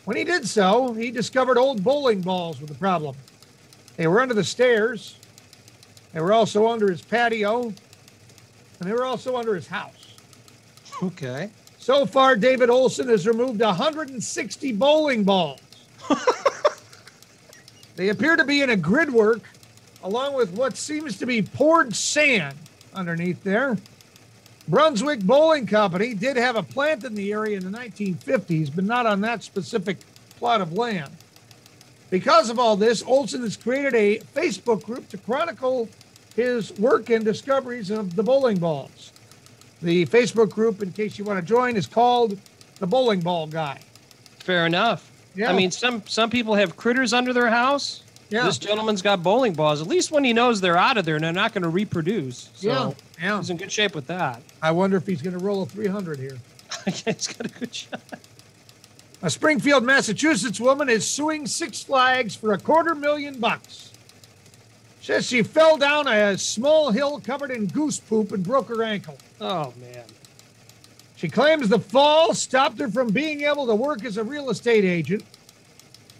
[0.05, 3.17] When he did so, he discovered old bowling balls with the problem.
[3.97, 5.17] They were under the stairs.
[6.13, 7.75] They were also under his patio, and
[8.79, 10.15] they were also under his house.
[11.03, 11.49] Okay.
[11.85, 15.59] So far, David Olson has removed 160 bowling balls.
[17.95, 19.43] they appear to be in a grid work,
[20.03, 22.57] along with what seems to be poured sand
[22.95, 23.77] underneath there.
[24.67, 29.05] Brunswick Bowling Company did have a plant in the area in the 1950s, but not
[29.05, 29.97] on that specific
[30.39, 31.11] plot of land.
[32.09, 35.87] Because of all this, Olson has created a Facebook group to chronicle
[36.35, 39.11] his work and discoveries of the bowling balls.
[39.81, 42.39] The Facebook group, in case you want to join, is called
[42.79, 43.79] the Bowling Ball Guy.
[44.39, 45.11] Fair enough.
[45.35, 45.51] Yeah.
[45.51, 48.03] I mean, some some people have critters under their house.
[48.29, 48.45] Yeah.
[48.45, 49.81] This gentleman's got bowling balls.
[49.81, 52.49] At least when he knows they're out of there and they're not going to reproduce.
[52.55, 52.91] So yeah.
[53.21, 53.37] Yeah.
[53.37, 54.41] he's in good shape with that.
[54.61, 56.37] I wonder if he's going to roll a 300 here.
[56.85, 58.01] he's got a good shot.
[59.21, 63.84] A Springfield, Massachusetts woman is suing Six Flags for a quarter million bucks.
[65.05, 69.19] Says she fell down a small hill covered in goose poop and broke her ankle.
[69.39, 70.03] Oh man.
[71.15, 74.83] She claims the fall stopped her from being able to work as a real estate
[74.83, 75.23] agent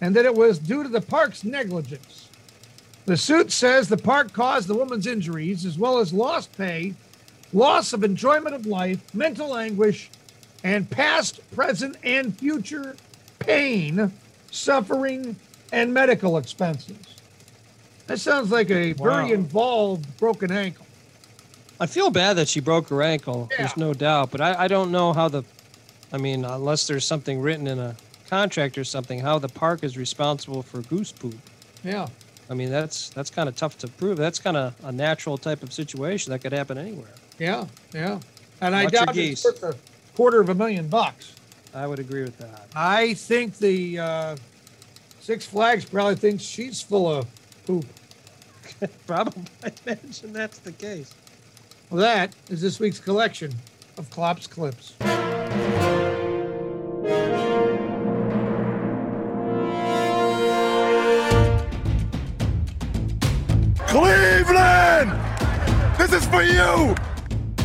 [0.00, 2.28] and that it was due to the park's negligence.
[3.06, 6.94] The suit says the park caused the woman's injuries as well as lost pay,
[7.52, 10.10] loss of enjoyment of life, mental anguish,
[10.62, 12.94] and past, present, and future
[13.40, 14.12] pain,
[14.52, 15.34] suffering,
[15.72, 17.15] and medical expenses.
[18.06, 19.32] That sounds like a very Wow.
[19.32, 20.86] involved broken ankle.
[21.80, 23.48] I feel bad that she broke her ankle.
[23.50, 23.56] Yeah.
[23.58, 25.42] There's no doubt, but I, I don't know how the,
[26.12, 27.96] I mean, unless there's something written in a
[28.30, 31.36] contract or something, how the park is responsible for goose poop.
[31.84, 32.08] Yeah.
[32.48, 34.16] I mean, that's that's kind of tough to prove.
[34.18, 37.10] That's kind of a natural type of situation that could happen anywhere.
[37.40, 38.20] Yeah, yeah.
[38.60, 39.44] And I Watch your doubt geese.
[39.44, 41.34] it's worth a quarter of a million bucks.
[41.74, 42.68] I would agree with that.
[42.74, 44.36] I think the uh,
[45.20, 47.26] Six Flags probably thinks she's full of
[47.66, 47.84] poop.
[49.06, 51.12] Probably, I imagine that's the case.
[51.90, 53.52] Well, that is this week's collection
[53.98, 54.94] of Klopp's clips.
[63.86, 65.12] Cleveland!
[65.98, 66.94] This is for you!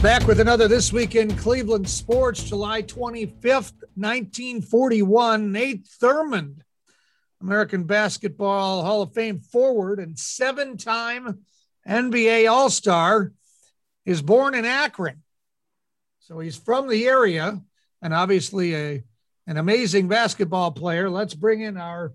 [0.01, 5.51] Back with another This Week in Cleveland Sports, July 25th, 1941.
[5.51, 6.61] Nate Thurmond,
[7.41, 11.39] American Basketball Hall of Fame forward and seven time
[11.87, 13.31] NBA All Star,
[14.05, 15.23] is born in Akron.
[16.19, 17.61] So he's from the area
[18.01, 19.03] and obviously a,
[19.47, 21.09] an amazing basketball player.
[21.09, 22.13] Let's bring in our,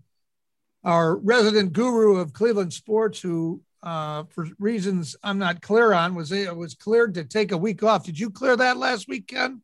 [0.84, 6.30] our resident guru of Cleveland sports who uh, for reasons I'm not clear on, was
[6.30, 8.04] was cleared to take a week off.
[8.04, 9.62] Did you clear that last week, Ken?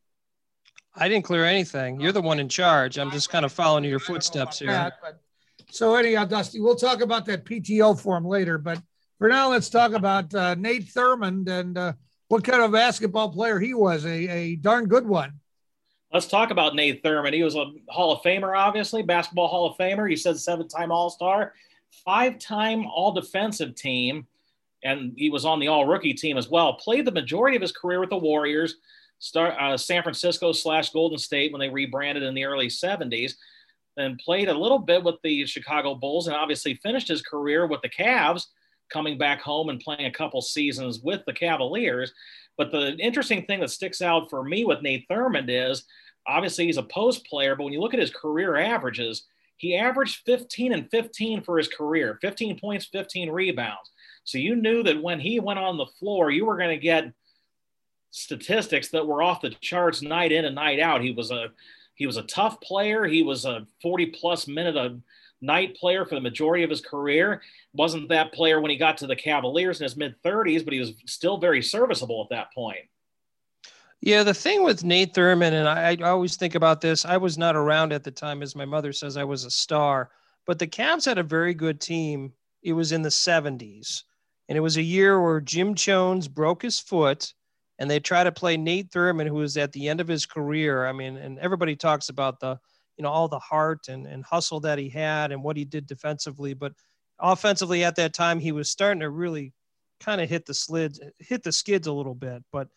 [0.94, 2.00] I didn't clear anything.
[2.00, 2.98] You're the one in charge.
[2.98, 4.68] I'm just kind of following your footsteps here.
[4.68, 4.92] That,
[5.72, 8.58] So anyhow, Dusty, we'll talk about that PTO form later.
[8.58, 8.82] But
[9.18, 11.94] for now, let's talk about uh, Nate Thurmond and uh,
[12.28, 14.04] what kind of basketball player he was.
[14.04, 15.40] A, a darn good one.
[16.12, 17.32] Let's talk about Nate Thurmond.
[17.32, 20.10] He was a Hall of Famer, obviously, basketball Hall of Famer.
[20.10, 21.54] He said seven time All Star,
[22.04, 24.26] five time All Defensive team,
[24.84, 26.74] and he was on the All Rookie team as well.
[26.74, 28.74] Played the majority of his career with the Warriors,
[29.20, 33.36] start, uh, San Francisco slash Golden State when they rebranded in the early 70s,
[33.96, 37.82] and played a little bit with the Chicago Bulls, and obviously finished his career with
[37.82, 38.46] the Cavs,
[38.90, 42.12] coming back home and playing a couple seasons with the Cavaliers.
[42.56, 45.84] But the interesting thing that sticks out for me with Nate Thurmond is
[46.26, 49.24] obviously he's a post player, but when you look at his career averages,
[49.56, 53.90] he averaged 15 and 15 for his career 15 points, 15 rebounds.
[54.24, 57.12] So you knew that when he went on the floor, you were going to get
[58.10, 61.00] statistics that were off the charts night in and night out.
[61.00, 61.50] He was a
[61.94, 63.04] he was a tough player.
[63.04, 64.98] He was a 40 plus minute a
[65.40, 67.42] night player for the majority of his career.
[67.74, 70.80] Wasn't that player when he got to the Cavaliers in his mid 30s, but he
[70.80, 72.84] was still very serviceable at that point.
[74.00, 77.04] Yeah, the thing with Nate Thurmond, and I, I always think about this.
[77.04, 80.10] I was not around at the time, as my mother says, I was a star.
[80.44, 82.32] But the Cavs had a very good team.
[82.64, 84.02] It was in the 70s,
[84.48, 87.32] and it was a year where Jim Chones broke his foot,
[87.82, 90.86] and they try to play Nate Thurmond, who was at the end of his career.
[90.86, 92.56] I mean, and everybody talks about the,
[92.96, 95.88] you know, all the heart and, and hustle that he had and what he did
[95.88, 96.74] defensively, but
[97.18, 99.52] offensively at that time, he was starting to really
[99.98, 102.68] kind of hit the slids, hit the skids a little bit, but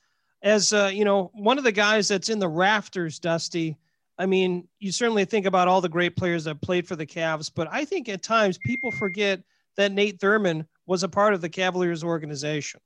[0.41, 3.78] as uh, you know, one of the guys that's in the rafters, Dusty.
[4.18, 7.52] I mean, you certainly think about all the great players that played for the Cavs,
[7.54, 9.44] but I think at times people forget
[9.78, 12.82] that Nate Thurmond was a part of the Cavaliers organization.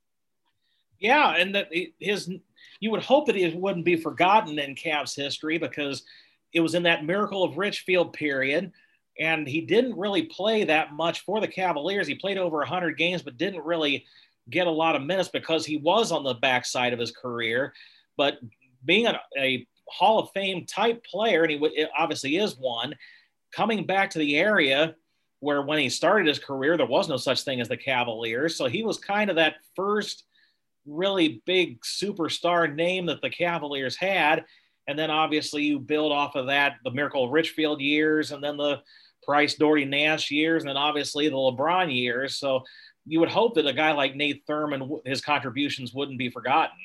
[0.99, 2.29] Yeah, and that his
[2.79, 6.03] you would hope that he wouldn't be forgotten in Cavs history because
[6.53, 8.71] it was in that miracle of Richfield period,
[9.19, 12.07] and he didn't really play that much for the Cavaliers.
[12.07, 14.05] He played over 100 games, but didn't really
[14.49, 17.73] get a lot of minutes because he was on the backside of his career.
[18.17, 18.39] But
[18.85, 22.95] being a, a Hall of Fame type player, and he w- obviously is one,
[23.51, 24.95] coming back to the area
[25.41, 28.55] where when he started his career, there was no such thing as the Cavaliers.
[28.55, 30.25] So he was kind of that first
[30.89, 34.45] really big superstar name that the Cavaliers had.
[34.87, 38.81] And then obviously you build off of that the Miracle Richfield years and then the
[39.23, 42.37] Price Daugherty Nance years, and then obviously the LeBron years.
[42.37, 42.63] So
[43.05, 46.77] you would hope that a guy like Nate Thurmond, his contributions wouldn't be forgotten.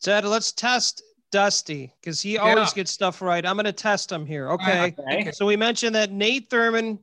[0.00, 3.44] Ted, let's test Dusty because he always gets stuff right.
[3.44, 4.50] I'm going to test him here.
[4.52, 4.94] Okay?
[4.98, 5.30] Okay.
[5.32, 6.98] So we mentioned that Nate Thurmond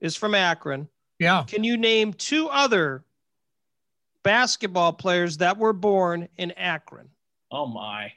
[0.00, 0.88] is from Akron.
[1.18, 1.44] Yeah.
[1.46, 3.04] Can you name two other
[4.22, 7.08] basketball players that were born in Akron?
[7.50, 8.12] Oh my.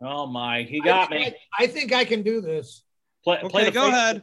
[0.00, 0.62] Oh my.
[0.62, 1.26] He got I, me.
[1.58, 2.82] I, I think I can do this.
[3.24, 4.22] Play, play Okay, the go fake- ahead.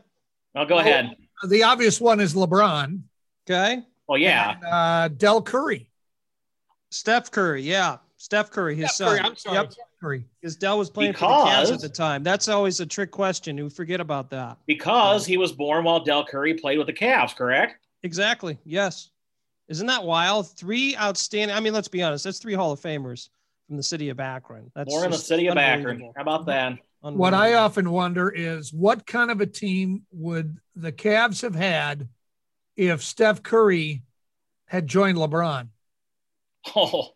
[0.55, 1.15] Oh, go ahead.
[1.47, 3.01] The obvious one is LeBron.
[3.49, 3.83] Okay.
[4.09, 4.55] Oh yeah.
[4.55, 5.89] And, uh, Dell Curry.
[6.89, 7.61] Steph Curry.
[7.61, 7.97] Yeah.
[8.19, 9.25] Steph Curry, his Steph Curry, son.
[9.27, 9.55] I'm sorry.
[9.57, 9.71] Yep.
[9.73, 10.25] Steph Curry.
[10.41, 12.23] Because Dell was playing for the Cavs at the time.
[12.23, 13.57] That's always a trick question.
[13.57, 14.57] You forget about that.
[14.65, 17.85] Because he was born while Dell Curry played with the Cavs, correct?
[18.01, 18.57] Exactly.
[18.65, 19.11] Yes.
[19.67, 20.49] Isn't that wild?
[20.51, 21.55] Three outstanding.
[21.55, 22.23] I mean, let's be honest.
[22.23, 23.29] That's three Hall of Famers
[23.67, 24.71] from the city of Akron.
[24.75, 26.11] That's Born in the city of Akron.
[26.15, 26.77] How about that?
[27.01, 32.07] What I often wonder is what kind of a team would the Cavs have had
[32.75, 34.03] if Steph Curry
[34.65, 35.67] had joined LeBron?
[36.75, 37.09] Oh,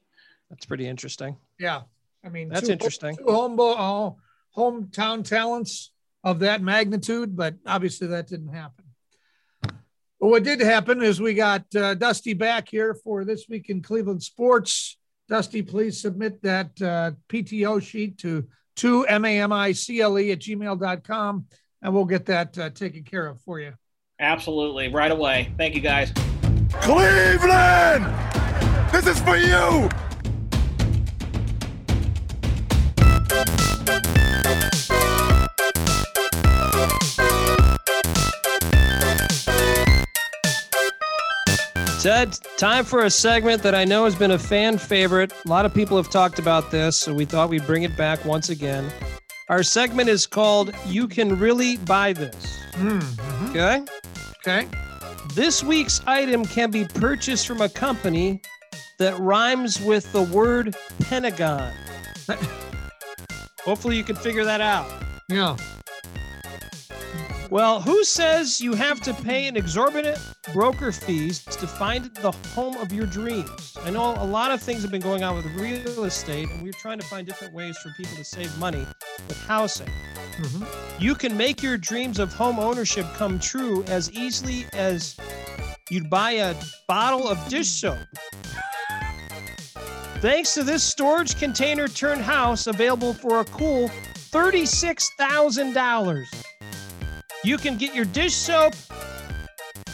[0.49, 1.37] That's pretty interesting.
[1.59, 1.81] Yeah.
[2.23, 3.17] I mean, That's two- interesting.
[3.17, 4.11] Two home, uh,
[4.55, 5.91] hometown talents
[6.23, 8.85] of that magnitude, but obviously that didn't happen.
[10.21, 13.81] But what did happen is we got uh, Dusty back here for this week in
[13.81, 14.97] Cleveland sports.
[15.27, 21.45] Dusty, please submit that uh, PTO sheet to 2mamicle at gmail.com
[21.81, 23.73] and we'll get that uh, taken care of for you.
[24.19, 24.93] absolutely.
[24.93, 25.51] Right away.
[25.57, 26.13] Thank you, guys.
[26.71, 28.05] Cleveland!
[28.91, 29.89] This is for you!
[42.01, 45.31] Ted, time for a segment that I know has been a fan favorite.
[45.45, 48.25] A lot of people have talked about this, so we thought we'd bring it back
[48.25, 48.91] once again.
[49.49, 52.57] Our segment is called You Can Really Buy This.
[52.73, 53.49] Mhm.
[53.49, 53.83] Okay?
[54.39, 54.67] Okay.
[55.35, 58.41] This week's item can be purchased from a company
[58.97, 61.71] that rhymes with the word Pentagon.
[63.63, 64.89] Hopefully, you can figure that out.
[65.29, 65.55] Yeah.
[67.51, 70.17] Well, who says you have to pay an exorbitant
[70.53, 73.77] broker fees to find the home of your dreams?
[73.83, 76.71] I know a lot of things have been going on with real estate, and we're
[76.71, 78.85] trying to find different ways for people to save money
[79.27, 79.89] with housing.
[80.37, 80.65] Mhm.
[80.97, 85.17] You can make your dreams of home ownership come true as easily as
[85.89, 86.55] you'd buy a
[86.87, 87.99] bottle of dish soap.
[90.21, 93.91] Thanks to this storage container turned house available for a cool
[94.31, 96.29] $36,000.
[97.43, 98.75] You can get your dish soap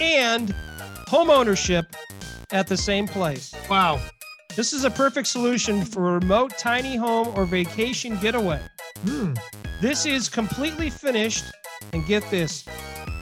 [0.01, 0.53] and
[1.07, 1.85] home ownership
[2.51, 3.53] at the same place.
[3.69, 4.01] Wow.
[4.55, 8.59] This is a perfect solution for a remote tiny home or vacation getaway.
[9.05, 9.33] Hmm.
[9.79, 11.45] This is completely finished,
[11.93, 12.65] and get this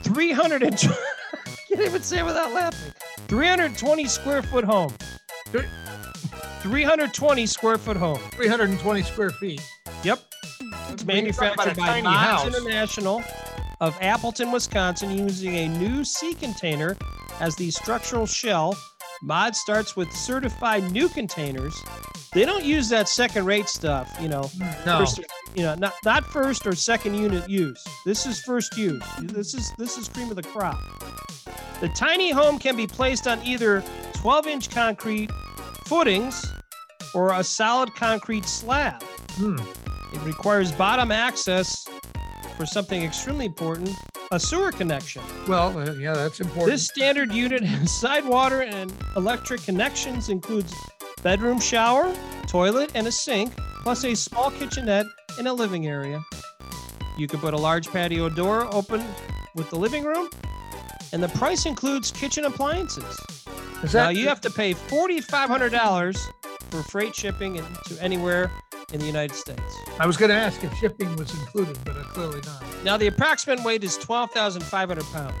[0.02, 0.76] 320.
[1.68, 2.92] can't even say it without laughing.
[3.28, 4.92] 320 square foot home.
[6.62, 8.18] 320 square foot home.
[8.32, 9.60] 320 square feet.
[10.02, 10.20] Yep.
[10.90, 12.46] It's When you talk about manufactured by tiny Mods house.
[12.56, 13.22] International
[13.80, 16.96] of Appleton, Wisconsin, using a new sea container
[17.40, 18.76] as the structural shell.
[19.22, 21.82] Mod starts with certified new containers.
[22.32, 24.50] They don't use that second-rate stuff, you know.
[24.84, 24.98] No.
[24.98, 25.20] First,
[25.54, 27.82] you know, not not first or second unit use.
[28.04, 29.02] This is first use.
[29.22, 30.78] This is this is cream of the crop.
[31.80, 33.82] The tiny home can be placed on either
[34.14, 35.30] 12-inch concrete
[35.86, 36.44] footings
[37.14, 39.02] or a solid concrete slab.
[39.32, 39.56] Hmm.
[40.14, 41.86] It requires bottom access
[42.56, 43.90] for something extremely important
[44.32, 45.22] a sewer connection.
[45.46, 46.72] Well, uh, yeah, that's important.
[46.72, 50.74] This standard unit has side water and electric connections, includes
[51.22, 52.12] bedroom shower,
[52.48, 55.06] toilet, and a sink, plus a small kitchenette
[55.38, 56.20] and a living area.
[57.16, 59.04] You can put a large patio door open
[59.54, 60.28] with the living room,
[61.12, 63.04] and the price includes kitchen appliances.
[63.82, 66.18] Is that, Now you have to pay forty-five hundred dollars
[66.70, 68.50] for freight shipping and to anywhere
[68.92, 69.62] in the United States.
[69.98, 72.62] I was going to ask if shipping was included, but uh, clearly not.
[72.84, 75.34] Now the approximate weight is twelve thousand five hundred pounds.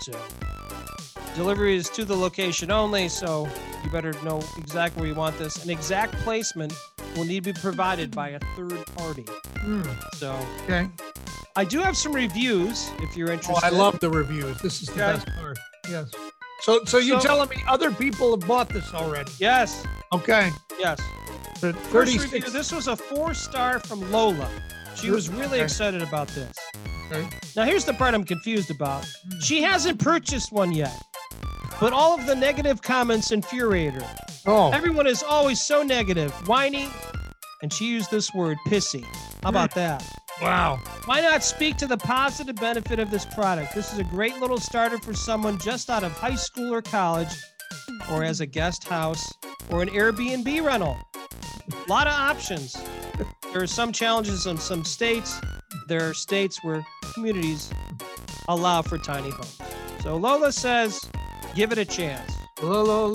[0.00, 0.12] So
[1.34, 3.08] delivery is to the location only.
[3.08, 3.48] So
[3.82, 5.62] you better know exactly where you want this.
[5.64, 6.72] An exact placement
[7.16, 9.26] will need to be provided by a third party.
[9.58, 9.82] Hmm.
[10.14, 10.88] So Okay.
[11.56, 13.64] I do have some reviews if you're Oh, interested.
[13.64, 14.58] I love the reviews.
[14.58, 15.12] This is the Okay.
[15.24, 15.58] best part.
[15.88, 16.10] Yes.
[16.64, 19.30] So, so you're So- telling me other people have bought this already?
[19.38, 19.84] Yes,
[20.14, 20.50] Okay.
[20.78, 20.98] yes.
[21.60, 22.20] The First review.
[22.20, 22.52] 36.
[22.52, 24.48] This was a four star from Lola.
[24.94, 25.64] She was really Okay.
[25.64, 26.56] excited about this.
[27.12, 27.28] Okay.
[27.54, 29.04] Now here's the part I'm confused about.
[29.04, 29.40] Hmm.
[29.40, 30.98] She hasn't purchased one yet,
[31.80, 34.14] but all of the negative comments infuriate her.
[34.46, 36.88] Oh, Everyone is always so negative, whiny,
[37.62, 39.04] and she used this word, pissy.
[39.42, 40.02] How about that?
[40.40, 40.80] Wow.
[41.06, 43.74] Why not speak to the positive benefit of this product?
[43.74, 47.28] This is a great little starter for someone just out of high school or college,
[48.10, 49.32] or as a guest house,
[49.70, 50.96] or an Airbnb rental.
[51.72, 52.76] A lot of options.
[53.52, 55.40] There are some challenges in some states.
[55.88, 57.70] There are states where communities
[58.48, 59.58] allow for tiny homes.
[60.02, 61.00] So Lola says,
[61.54, 62.30] give it a chance.
[62.62, 63.12] Well,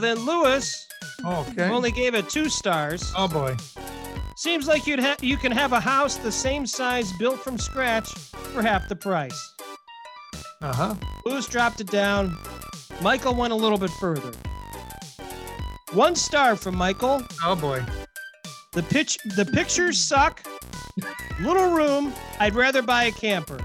[0.00, 0.86] then Lewis
[1.24, 1.68] Okay.
[1.70, 3.12] only gave it two stars.
[3.16, 3.56] Oh boy.
[4.36, 8.12] Seems like you'd ha- you can have a house the same size built from scratch
[8.52, 9.54] for half the price.
[10.60, 10.94] Uh huh.
[11.24, 12.36] Lewis dropped it down.
[13.00, 14.32] Michael went a little bit further.
[15.92, 17.22] One star from Michael.
[17.42, 17.82] Oh boy.
[18.72, 20.42] The pitch the pictures suck.
[21.40, 22.12] Little room.
[22.38, 23.58] I'd rather buy a camper.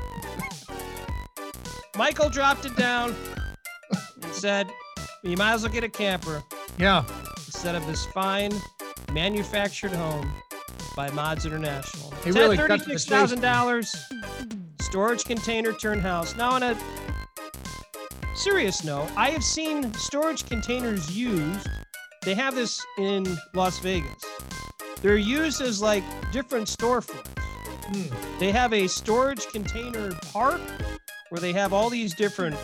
[1.97, 3.13] Michael dropped it down
[4.23, 4.69] and said,
[5.23, 6.41] You might as well get a camper
[6.77, 7.03] Yeah.
[7.45, 8.51] instead of this fine
[9.11, 10.31] manufactured home
[10.95, 12.11] by Mods International.
[12.23, 13.95] He really at cut to the thirty-six thousand dollars.
[14.81, 16.35] Storage container turned house.
[16.35, 16.77] Now, on a
[18.35, 21.67] serious note, I have seen storage containers used.
[22.23, 24.23] They have this in Las Vegas.
[25.01, 27.27] They're used as like different storefronts.
[27.93, 28.39] Hmm.
[28.39, 30.61] They have a storage container park
[31.31, 32.57] where they have all these different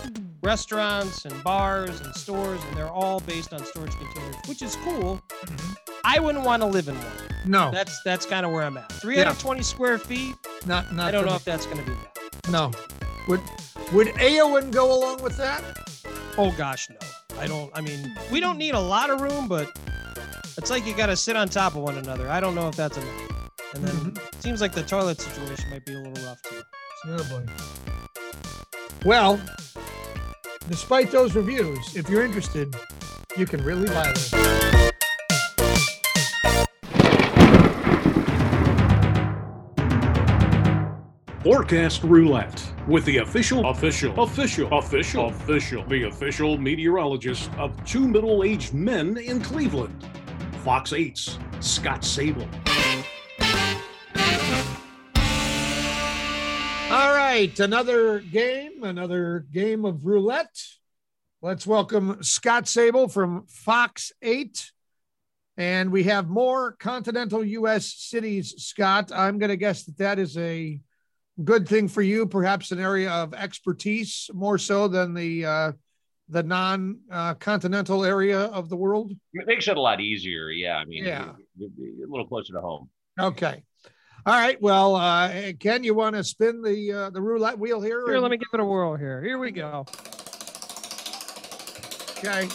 [0.44, 5.22] restaurants and bars and stores, and they're all based on storage containers, which is cool.
[5.46, 5.78] Mhm.
[6.04, 7.08] I wouldn't want to live in one.
[7.46, 8.92] No, That's that's kind of where I'm at.
[8.92, 10.36] 320 square feet.
[10.66, 11.08] not not.
[11.08, 11.38] I don't know me.
[11.38, 12.50] if that's going to be that.
[12.52, 12.72] No.
[13.30, 13.40] Would
[13.94, 15.64] would Aowen go along with that?
[16.38, 16.98] Oh gosh, no.
[17.40, 17.72] I don't.
[17.74, 19.72] I mean, we don't need a lot of room, but
[20.58, 22.30] it's like you got to sit on top of one another.
[22.30, 23.22] I don't know if that's enough.
[23.76, 24.18] And then Mhm.
[24.34, 26.62] it seems like the toilet situation might be a little rough too.
[27.08, 27.46] Oh boy.
[29.06, 29.40] Well,
[30.70, 32.76] despite those reviews, if you're interested,
[33.38, 34.34] you can really buy this.
[41.44, 48.44] Forecast Roulette with the official, official, official, official, official, the official meteorologist of two middle
[48.44, 50.06] aged men in Cleveland.
[50.64, 52.67] Fox 8's Scott Sabol.
[57.38, 60.60] Right, another game, another game of roulette.
[61.44, 64.72] Let's welcome Scott Sabol from Fox 8.
[65.56, 67.94] And we have more continental U.S.
[67.94, 69.12] cities, Scott.
[69.14, 70.82] I'm going to guess that that is a
[71.44, 75.72] good thing for you, perhaps an area of expertise more so than the uh,
[76.30, 79.12] the non uh, continental area of the world.
[79.34, 80.50] It makes it a lot easier.
[80.50, 80.78] Yeah.
[80.78, 81.34] I mean, Yeah.
[81.62, 82.90] a little closer to home.
[83.20, 83.64] Okay.
[84.28, 84.62] All right.
[84.62, 88.06] Well, uh, Ken, you want to spin the uh, the roulette wheel here?
[88.06, 89.22] Here, let me give it a whirl here.
[89.24, 89.86] Here we go.
[92.18, 92.50] Okay.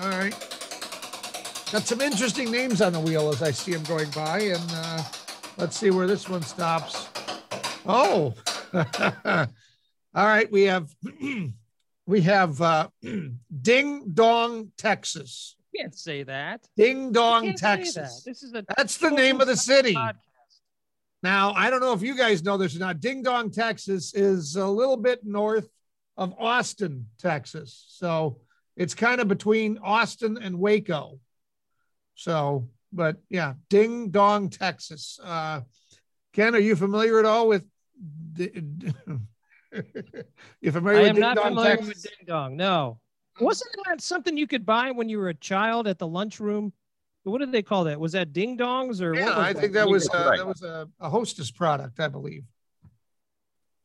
[0.00, 0.30] All right.
[1.72, 5.02] Got some interesting names on the wheel as I see them going by, and uh,
[5.56, 7.08] let's see where this one stops.
[7.84, 8.32] Oh.
[8.72, 9.46] All
[10.14, 10.52] right.
[10.52, 10.94] We have
[12.06, 12.88] we have uh,
[13.62, 15.56] Ding Dong, Texas.
[15.72, 16.60] You can't say that.
[16.76, 17.76] Ding Dong, can't that.
[17.78, 18.22] Texas.
[18.24, 19.94] This is a That's the name of the city.
[19.94, 20.18] podcast.
[21.22, 23.00] Now, I don't know if you guys know this or not.
[23.00, 25.68] Ding Dong, Texas is a little bit north
[26.16, 27.84] of Austin, Texas.
[27.88, 28.38] So
[28.76, 31.20] it's kind of between Austin and Waco.
[32.14, 35.20] So, but yeah, Ding Dong, Texas.
[35.22, 35.60] Uh,
[36.32, 37.64] Ken, are you familiar at all with?
[38.36, 39.20] you
[40.72, 41.88] familiar I am Ding not Dong, familiar Texas?
[41.88, 42.56] with Ding Dong.
[42.56, 42.98] No.
[43.40, 46.72] Wasn't that something you could buy when you were a child at the lunchroom?
[47.24, 48.00] What did they call that?
[48.00, 49.60] Was that ding dongs or Yeah, what was I that?
[49.60, 52.44] think that was uh, that was a, a hostess product, I believe.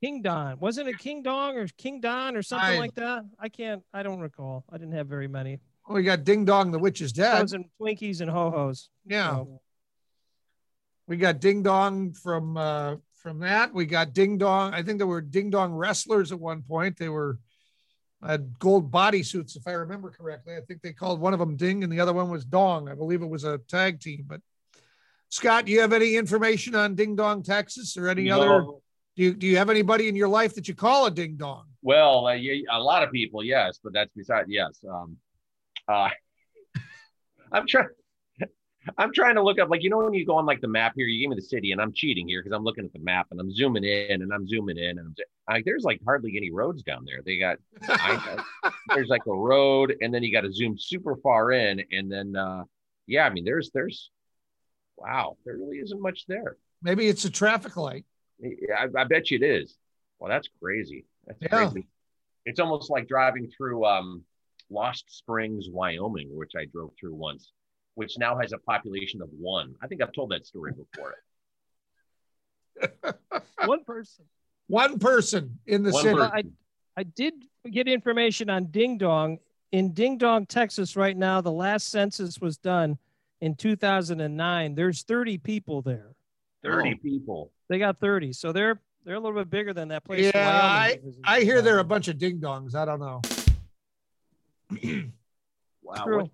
[0.04, 0.60] King Don?
[0.60, 3.24] Wasn't it King Dong or King Don or something I- like that?
[3.40, 3.84] I can't.
[3.94, 4.64] I don't recall.
[4.72, 5.60] I didn't have very many.
[5.90, 7.42] Oh, we got Ding Dong, the witch is dead.
[7.42, 8.90] Those and Twinkies and ho hos.
[9.06, 9.44] Yeah.
[11.08, 13.74] We got Ding Dong from uh, from that.
[13.74, 14.74] We got Ding Dong.
[14.74, 16.98] I think there were Ding Dong wrestlers at one point.
[16.98, 17.40] They were
[18.26, 20.55] had gold bodysuits, if I remember correctly.
[20.55, 22.89] I think they called one of them Ding and the other one was Dong.
[22.89, 24.26] I believe it was a tag team.
[24.28, 24.41] But
[25.30, 28.41] Scott, do you have any information on Ding Dong, Texas, or any No.
[28.41, 28.65] other?
[29.15, 31.65] Do you, do you have anybody in your life that you call a Ding Dong?
[31.82, 34.80] Well, uh, yeah, a lot of people, yes, but that's beside yes.
[34.88, 35.18] Um,
[35.88, 36.09] uh,
[37.51, 37.88] I'm trying.
[38.98, 40.94] I'm trying to look up, like you know, when you go on like the map
[40.96, 43.00] here, you gave me the city, and I'm cheating here because I'm looking at the
[43.00, 45.16] map and I'm zooming in and I'm zooming in, and I'm
[45.56, 47.22] like, there's like hardly any roads down there.
[47.26, 47.58] They got
[47.90, 48.38] I,
[48.94, 52.36] there's like a road, and then you got to zoom super far in, and then
[52.36, 52.64] uh,
[53.08, 54.10] yeah, I mean, there's there's
[54.98, 56.58] wow, there really isn't much there.
[56.82, 58.06] Maybe it's a traffic light.
[58.44, 59.76] I, I bet you it is.
[60.20, 61.06] Well, that's crazy.
[61.26, 61.50] That's Yeah.
[61.50, 61.88] crazy.
[62.46, 64.24] It's almost like driving through um,
[64.70, 67.52] Lost Springs, Wyoming, which I drove through once,
[67.98, 69.74] which now has a population of one.
[69.82, 71.16] I think I've told that story before.
[73.66, 74.26] One person.
[74.68, 76.16] One person in the One city.
[76.16, 76.54] person.
[76.95, 77.34] I, I did
[77.72, 79.39] get information on Ding Dong.
[79.72, 83.00] In Ding Dong, Texas, right now, the last census was done
[83.41, 84.76] in 2009.
[84.76, 86.12] There's 30 people there.
[86.64, 87.02] 30 Oh.
[87.02, 87.52] people.
[87.68, 88.32] They got 30.
[88.34, 90.32] So they're they're a little bit bigger than that place.
[90.36, 92.76] Yeah, Wyoming was in I hear there are a bunch of ding dongs.
[92.76, 93.22] I don't know.
[95.82, 96.04] Wow.
[96.04, 96.18] True.
[96.24, 96.30] what-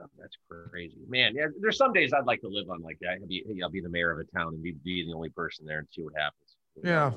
[0.00, 0.36] yeah, that's
[0.70, 0.98] crazy.
[1.08, 3.18] Man, yeah, there's some days I'd like to live on like that.
[3.20, 5.66] I'll be, I'll be the mayor of a town and be, be the only person
[5.66, 6.56] there and see what happens.
[6.82, 7.12] Yeah.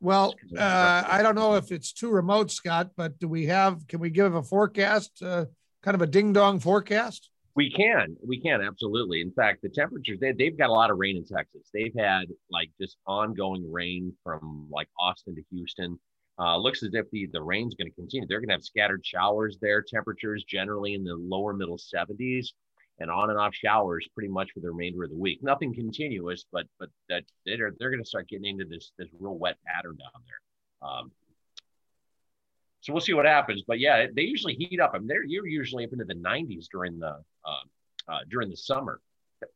[0.00, 4.00] Well, uh, I don't know if it's too remote, Scott, but do we have, can
[4.00, 5.46] we give a forecast, uh,
[5.82, 7.30] kind of a ding dong forecast?
[7.54, 9.22] We can, we can absolutely.
[9.22, 11.70] In fact, the temperatures they they've got a lot of rain in Texas.
[11.72, 15.98] They've had like just ongoing rain from like Austin to Houston.
[16.38, 18.26] Uh, looks as if the the rain's going to continue.
[18.26, 19.82] They're going to have scattered showers there.
[19.82, 22.48] Temperatures generally in the lower middle 70s,
[22.98, 25.42] and on and off showers pretty much for the remainder of the week.
[25.42, 29.38] Nothing continuous, but but that they're they're going to start getting into this this real
[29.38, 30.88] wet pattern down there.
[30.90, 31.10] Um,
[32.82, 33.62] so we'll see what happens.
[33.66, 34.92] But yeah, they usually heat up.
[34.94, 38.56] I mean, they're you're usually up into the 90s during the uh, uh, during the
[38.56, 39.00] summer.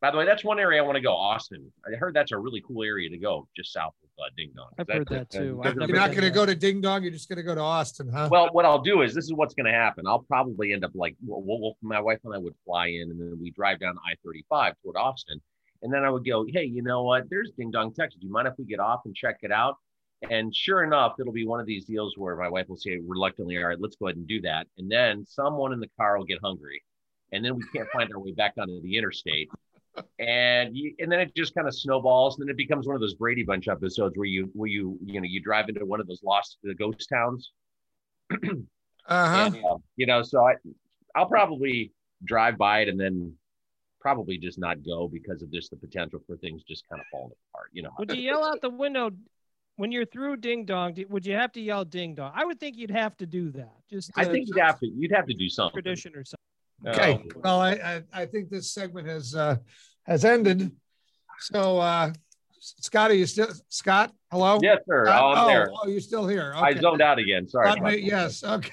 [0.01, 1.15] By the way, that's one area I want to go.
[1.15, 1.73] Austin.
[1.87, 4.71] I heard that's a really cool area to go, just south of uh, Ding Dong.
[4.79, 5.61] I've heard that too.
[5.65, 7.03] uh, I've You're not going to go to ding dong.
[7.03, 8.29] You're just going to go to Austin, huh?
[8.31, 10.07] Well, what I'll do is this is what's going to happen.
[10.07, 13.21] I'll probably end up like we'll, we'll, my wife and I would fly in, and
[13.21, 15.41] then we drive down I-35 toward Austin,
[15.83, 17.25] and then I would go, hey, you know what?
[17.31, 18.21] There's Ding Dong, Texas.
[18.21, 19.77] Do you mind if we get off and check it out?
[20.29, 23.57] And sure enough, it'll be one of these deals where my wife will say reluctantly,
[23.57, 24.67] all right, let's go ahead and do that.
[24.77, 26.83] And then someone in the car will get hungry,
[27.33, 29.49] and then we can't find our way back onto the interstate.
[30.19, 32.39] And you, and then it just kind of snowballs.
[32.39, 35.21] And then it becomes one of those Brady Bunch episodes where you where you you
[35.21, 37.53] know you drive into one of those lost the ghost towns
[39.11, 39.51] Uh-huh.
[39.53, 40.55] and, uh, you know, so I,
[41.17, 41.93] I'll probably
[42.25, 43.35] drive by it and then
[44.01, 47.33] probably just not go because of just the potential for things just kind of falling
[47.53, 47.71] apart.
[47.73, 49.11] You know, Would you yell out the window
[49.77, 50.97] when you're through Ding Dong?
[51.09, 52.31] Would you have to yell Ding Dong?
[52.35, 53.75] I would think you'd have to do that.
[53.91, 55.73] Just I think you'd have to you'd have to do something.
[55.73, 56.39] tradition or something.
[56.87, 57.13] Okay.
[57.15, 59.57] Uh, Well, I, I, I think this segment has, uh,
[60.07, 60.73] has ended.
[61.41, 62.13] So, uh,
[62.59, 64.59] Scott, are you still, Scott, Hello?
[64.63, 65.07] Yes, sir.
[65.09, 65.71] Uh, Oh, I'm oh, there.
[65.73, 66.53] oh, you're still here.
[66.55, 67.49] I zoned out again.
[67.49, 67.71] Sorry.
[67.71, 68.45] About me- yes.
[68.45, 68.71] Okay.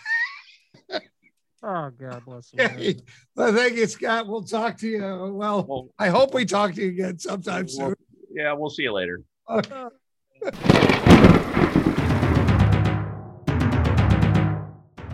[1.64, 2.64] Oh God bless you.
[2.66, 2.95] Okay.
[3.36, 4.28] Well, thank you, Scott.
[4.28, 5.01] We'll talk to you.
[5.34, 7.95] Well, Well, I hope we talk to you again sometime soon.
[8.32, 9.24] yeah, we'll see you later.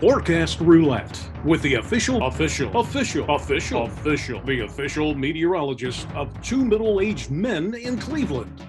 [0.04, 7.00] Forecast Roulette with the official, official, official, official, official, the official meteorologist of two middle
[7.00, 8.62] aged men in Cleveland.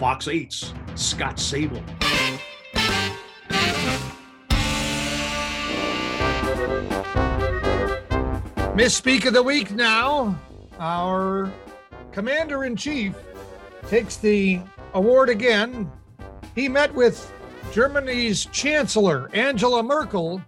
[0.00, 1.80] Fox 8's Scott Sabol.
[8.74, 10.36] Misspeak of the week now.
[10.80, 11.52] Our
[12.10, 13.14] commander in chief
[13.86, 14.60] takes the
[14.94, 15.88] award again.
[16.56, 17.32] He met with
[17.70, 20.42] Germany's Chancellor Angela Merkel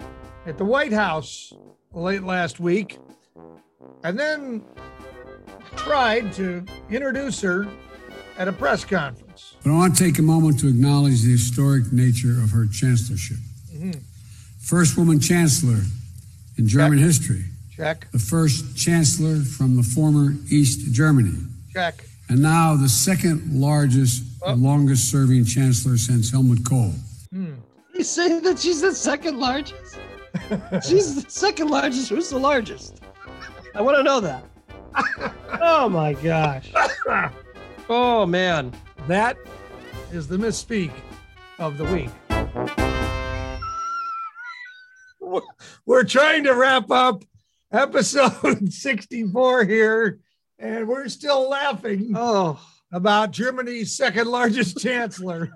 [0.47, 1.53] at the White House
[1.93, 2.99] late last week
[4.03, 4.63] and then
[5.77, 7.67] tried to introduce her
[8.39, 9.57] at a press conference.
[9.63, 13.39] But I want to take a moment to acknowledge the historic nature of her chancellorship.
[13.73, 14.01] Mm-hmm.
[14.61, 15.81] First woman chancellor
[16.59, 17.45] in German history,
[17.77, 21.37] Check, the first chancellor from the former East Germany,
[21.73, 22.05] check.
[22.29, 24.53] and now the second largest oh.
[24.53, 26.95] and longest serving chancellor since Helmut Kohl.
[27.33, 27.55] Hmm.
[27.95, 29.99] You say that she's the second largest?
[30.87, 32.09] she's the second largest.
[32.11, 33.01] Who's the largest?
[33.75, 34.45] I want to know that.
[35.61, 36.73] oh my gosh.
[37.91, 38.73] Oh man.
[39.09, 39.37] That
[40.11, 40.91] is the misspeak
[41.59, 42.09] of the week.
[45.21, 45.43] We're-
[45.85, 47.25] We're trying to wrap up
[47.73, 50.21] episode 64 here,
[50.59, 52.59] and we're still laughing Oh.
[52.91, 55.51] about Germany's second largest chancellor.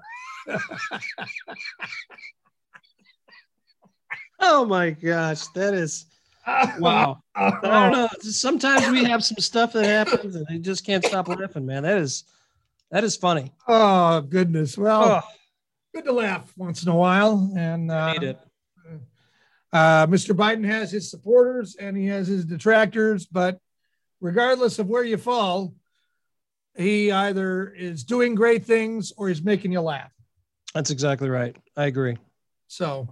[4.38, 5.46] Oh my gosh.
[5.48, 6.06] That is
[6.78, 7.22] wow.
[7.34, 8.08] I don't know.
[8.20, 11.82] Sometimes we have some stuff that happens and I just can't stop laughing, man.
[11.82, 12.24] That is
[12.90, 13.52] that is funny.
[13.66, 14.78] Oh, goodness.
[14.78, 15.28] Well, Oh,
[15.94, 17.52] good to laugh once in a while.
[17.56, 18.38] And I uh, need it.
[19.70, 20.34] Uh, Mr.
[20.34, 23.60] Biden has his supporters and he has his detractors, but
[24.20, 25.74] regardless of where you fall,
[26.76, 30.12] he either is doing great things or he's making you laugh.
[30.74, 31.56] That's exactly right.
[31.76, 32.16] I agree.
[32.68, 33.08] So,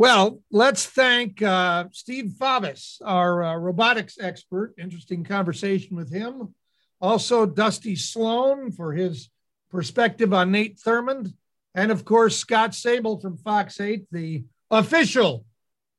[0.00, 4.72] well, let's thank uh, Steve Favis, our uh, robotics expert.
[4.78, 6.54] Interesting conversation with him.
[7.02, 9.28] Also, Dusty Sloan for his
[9.70, 11.34] perspective on Nate Thurmond.
[11.74, 15.44] And of course, Scott Sabol from Fox 8, the official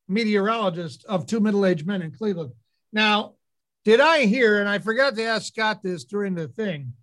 [0.07, 2.53] meteorologist of two middle aged men in Cleveland.
[2.91, 3.35] Now,
[3.85, 6.93] did I hear, and I forgot to ask Scott this during the thing,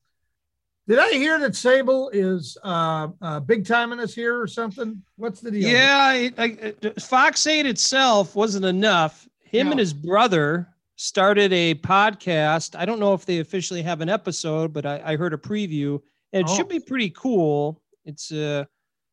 [0.89, 5.01] did I hear that Sabol is uh, uh, big time in us here or something?
[5.17, 5.69] What's the deal?
[5.69, 9.29] Yeah, I, I, Fox 8 itself wasn't enough.
[9.45, 9.71] Him No.
[9.73, 10.67] and his brother
[10.97, 12.75] started a podcast.
[12.77, 16.01] I don't know if they officially have an episode, but I, I heard a preview.
[16.33, 16.57] And it Oh.
[16.57, 17.81] should be pretty cool.
[18.05, 18.65] It's uh,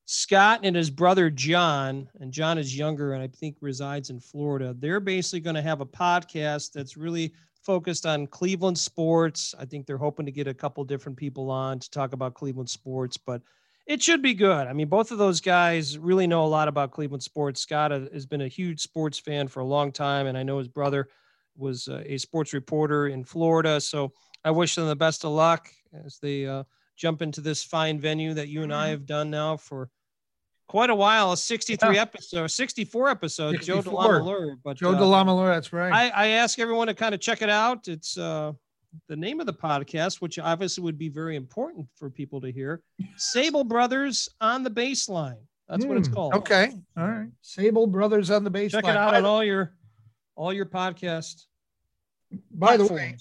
[0.05, 4.75] Scott and his brother John, and John is younger and I think resides in Florida.
[4.77, 7.33] They're basically going to have a podcast that's really
[7.65, 9.55] focused on Cleveland sports.
[9.59, 12.69] I think they're hoping to get a couple different people on to talk about Cleveland
[12.69, 13.41] sports, but
[13.87, 14.67] it should be good.
[14.67, 17.61] I mean, both of those guys really know a lot about Cleveland sports.
[17.61, 20.67] Scott has been a huge sports fan for a long time, and I know his
[20.67, 21.07] brother
[21.57, 23.79] was uh, a sports reporter in Florida.
[23.79, 24.11] So
[24.43, 25.69] I wish them the best of luck
[26.05, 26.63] as they uh,
[26.95, 29.89] jump into this fine venue that you and I have done now for
[30.67, 31.31] quite a while.
[31.31, 32.01] A 63 Yeah.
[32.01, 33.65] episode, 64 episodes.
[33.65, 34.03] Joe 64.
[34.21, 34.55] DeLamielleure.
[34.63, 35.91] But Joe uh, DeLamielleure, that's right.
[35.91, 37.87] I, I ask everyone to kind of check it out.
[37.87, 38.53] It's uh,
[39.07, 42.81] the name of the podcast, which obviously would be very important for people to hear.
[43.17, 45.37] Sabol Brothers on the baseline.
[45.67, 46.33] That's what it's Hmm, called.
[46.35, 46.71] Okay.
[46.95, 47.29] All right.
[47.43, 48.71] Sabol Brothers on the baseline.
[48.71, 49.73] Check it out By, on all your
[50.35, 51.45] all your podcast.
[52.51, 53.15] by the way,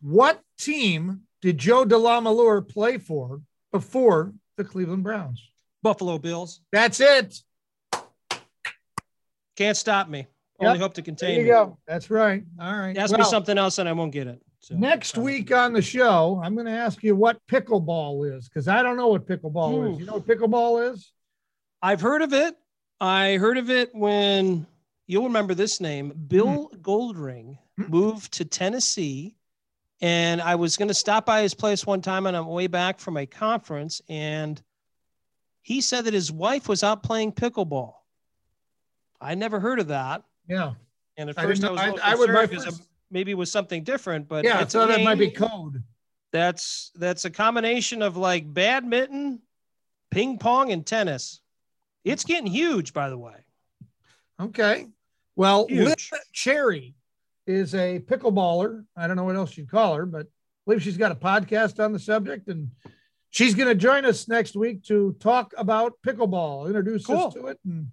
[0.00, 5.49] what team did Joe DeLamielleure play for before the Cleveland Browns?
[5.82, 7.42] Buffalo Bills That's it.
[9.56, 10.26] can't stop me.
[10.60, 10.68] Yep.
[10.68, 11.48] Only hope to There contain you me.
[11.48, 11.78] go.
[11.86, 12.44] That's right.
[12.60, 12.96] All right.
[12.96, 14.42] Ask me something else and I won't get it.
[14.60, 18.68] So, Next week on the show, I'm going to ask you what pickleball is because
[18.68, 19.94] I don't know what pickleball is.
[19.94, 20.00] Hmm.
[20.00, 21.12] You know what pickleball is?
[21.80, 22.54] I've heard of it.
[23.00, 24.66] I heard of it when
[25.06, 29.34] you'll remember this name, Bill Goldring moved to Tennessee.
[30.02, 33.00] And I was going to stop by his place one time on my way back
[33.00, 34.02] from a conference.
[34.10, 34.60] And
[35.62, 37.94] he said that his wife was out playing pickleball.
[39.20, 40.22] I never heard of that.
[40.48, 40.72] Yeah.
[41.16, 43.36] And at I first I, was a I- I would- my concerned because maybe it
[43.36, 44.28] was something different.
[44.28, 44.58] But yeah.
[44.60, 45.82] I thought that might be code.
[46.32, 49.40] That's that's a combination of like badminton,
[50.10, 51.40] ping pong, and tennis.
[52.04, 53.34] It's getting huge, by the way.
[54.40, 54.86] Okay.
[55.36, 55.66] Well.
[56.32, 56.94] Cherry
[57.46, 58.84] is a pickleballer.
[58.96, 60.30] I don't know what else you'd call her, but I
[60.64, 62.70] believe she's got a podcast on the subject and
[63.30, 67.26] she's going to join us next week to talk about pickleball, introduce Cool.
[67.28, 67.88] us to it, and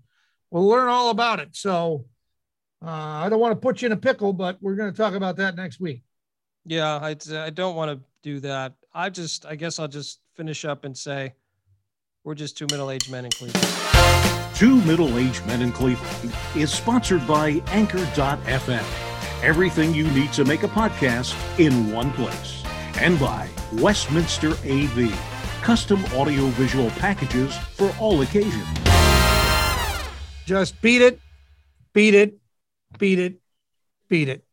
[0.52, 1.56] we'll learn all about it.
[1.56, 2.06] So
[2.86, 5.14] uh, I don't want to put you in a pickle, but we're going to talk
[5.14, 6.04] about that next week.
[6.66, 8.74] Yeah, I, I don't want to do that.
[8.94, 11.34] I just, I guess I'll just finish up and say
[12.24, 13.66] we're just two middle aged men in Cleveland.
[14.56, 18.84] Two Middle Aged Men in Cleveland is sponsored by Anchor.fm.
[19.44, 22.57] Everything you need to make a podcast in one place.
[23.00, 25.12] And by Westminster AV,
[25.62, 28.68] custom audiovisual packages for all occasions.
[30.46, 31.20] Just beat it,
[31.94, 32.40] beat it,
[32.98, 33.40] beat it,
[34.10, 34.47] beat it.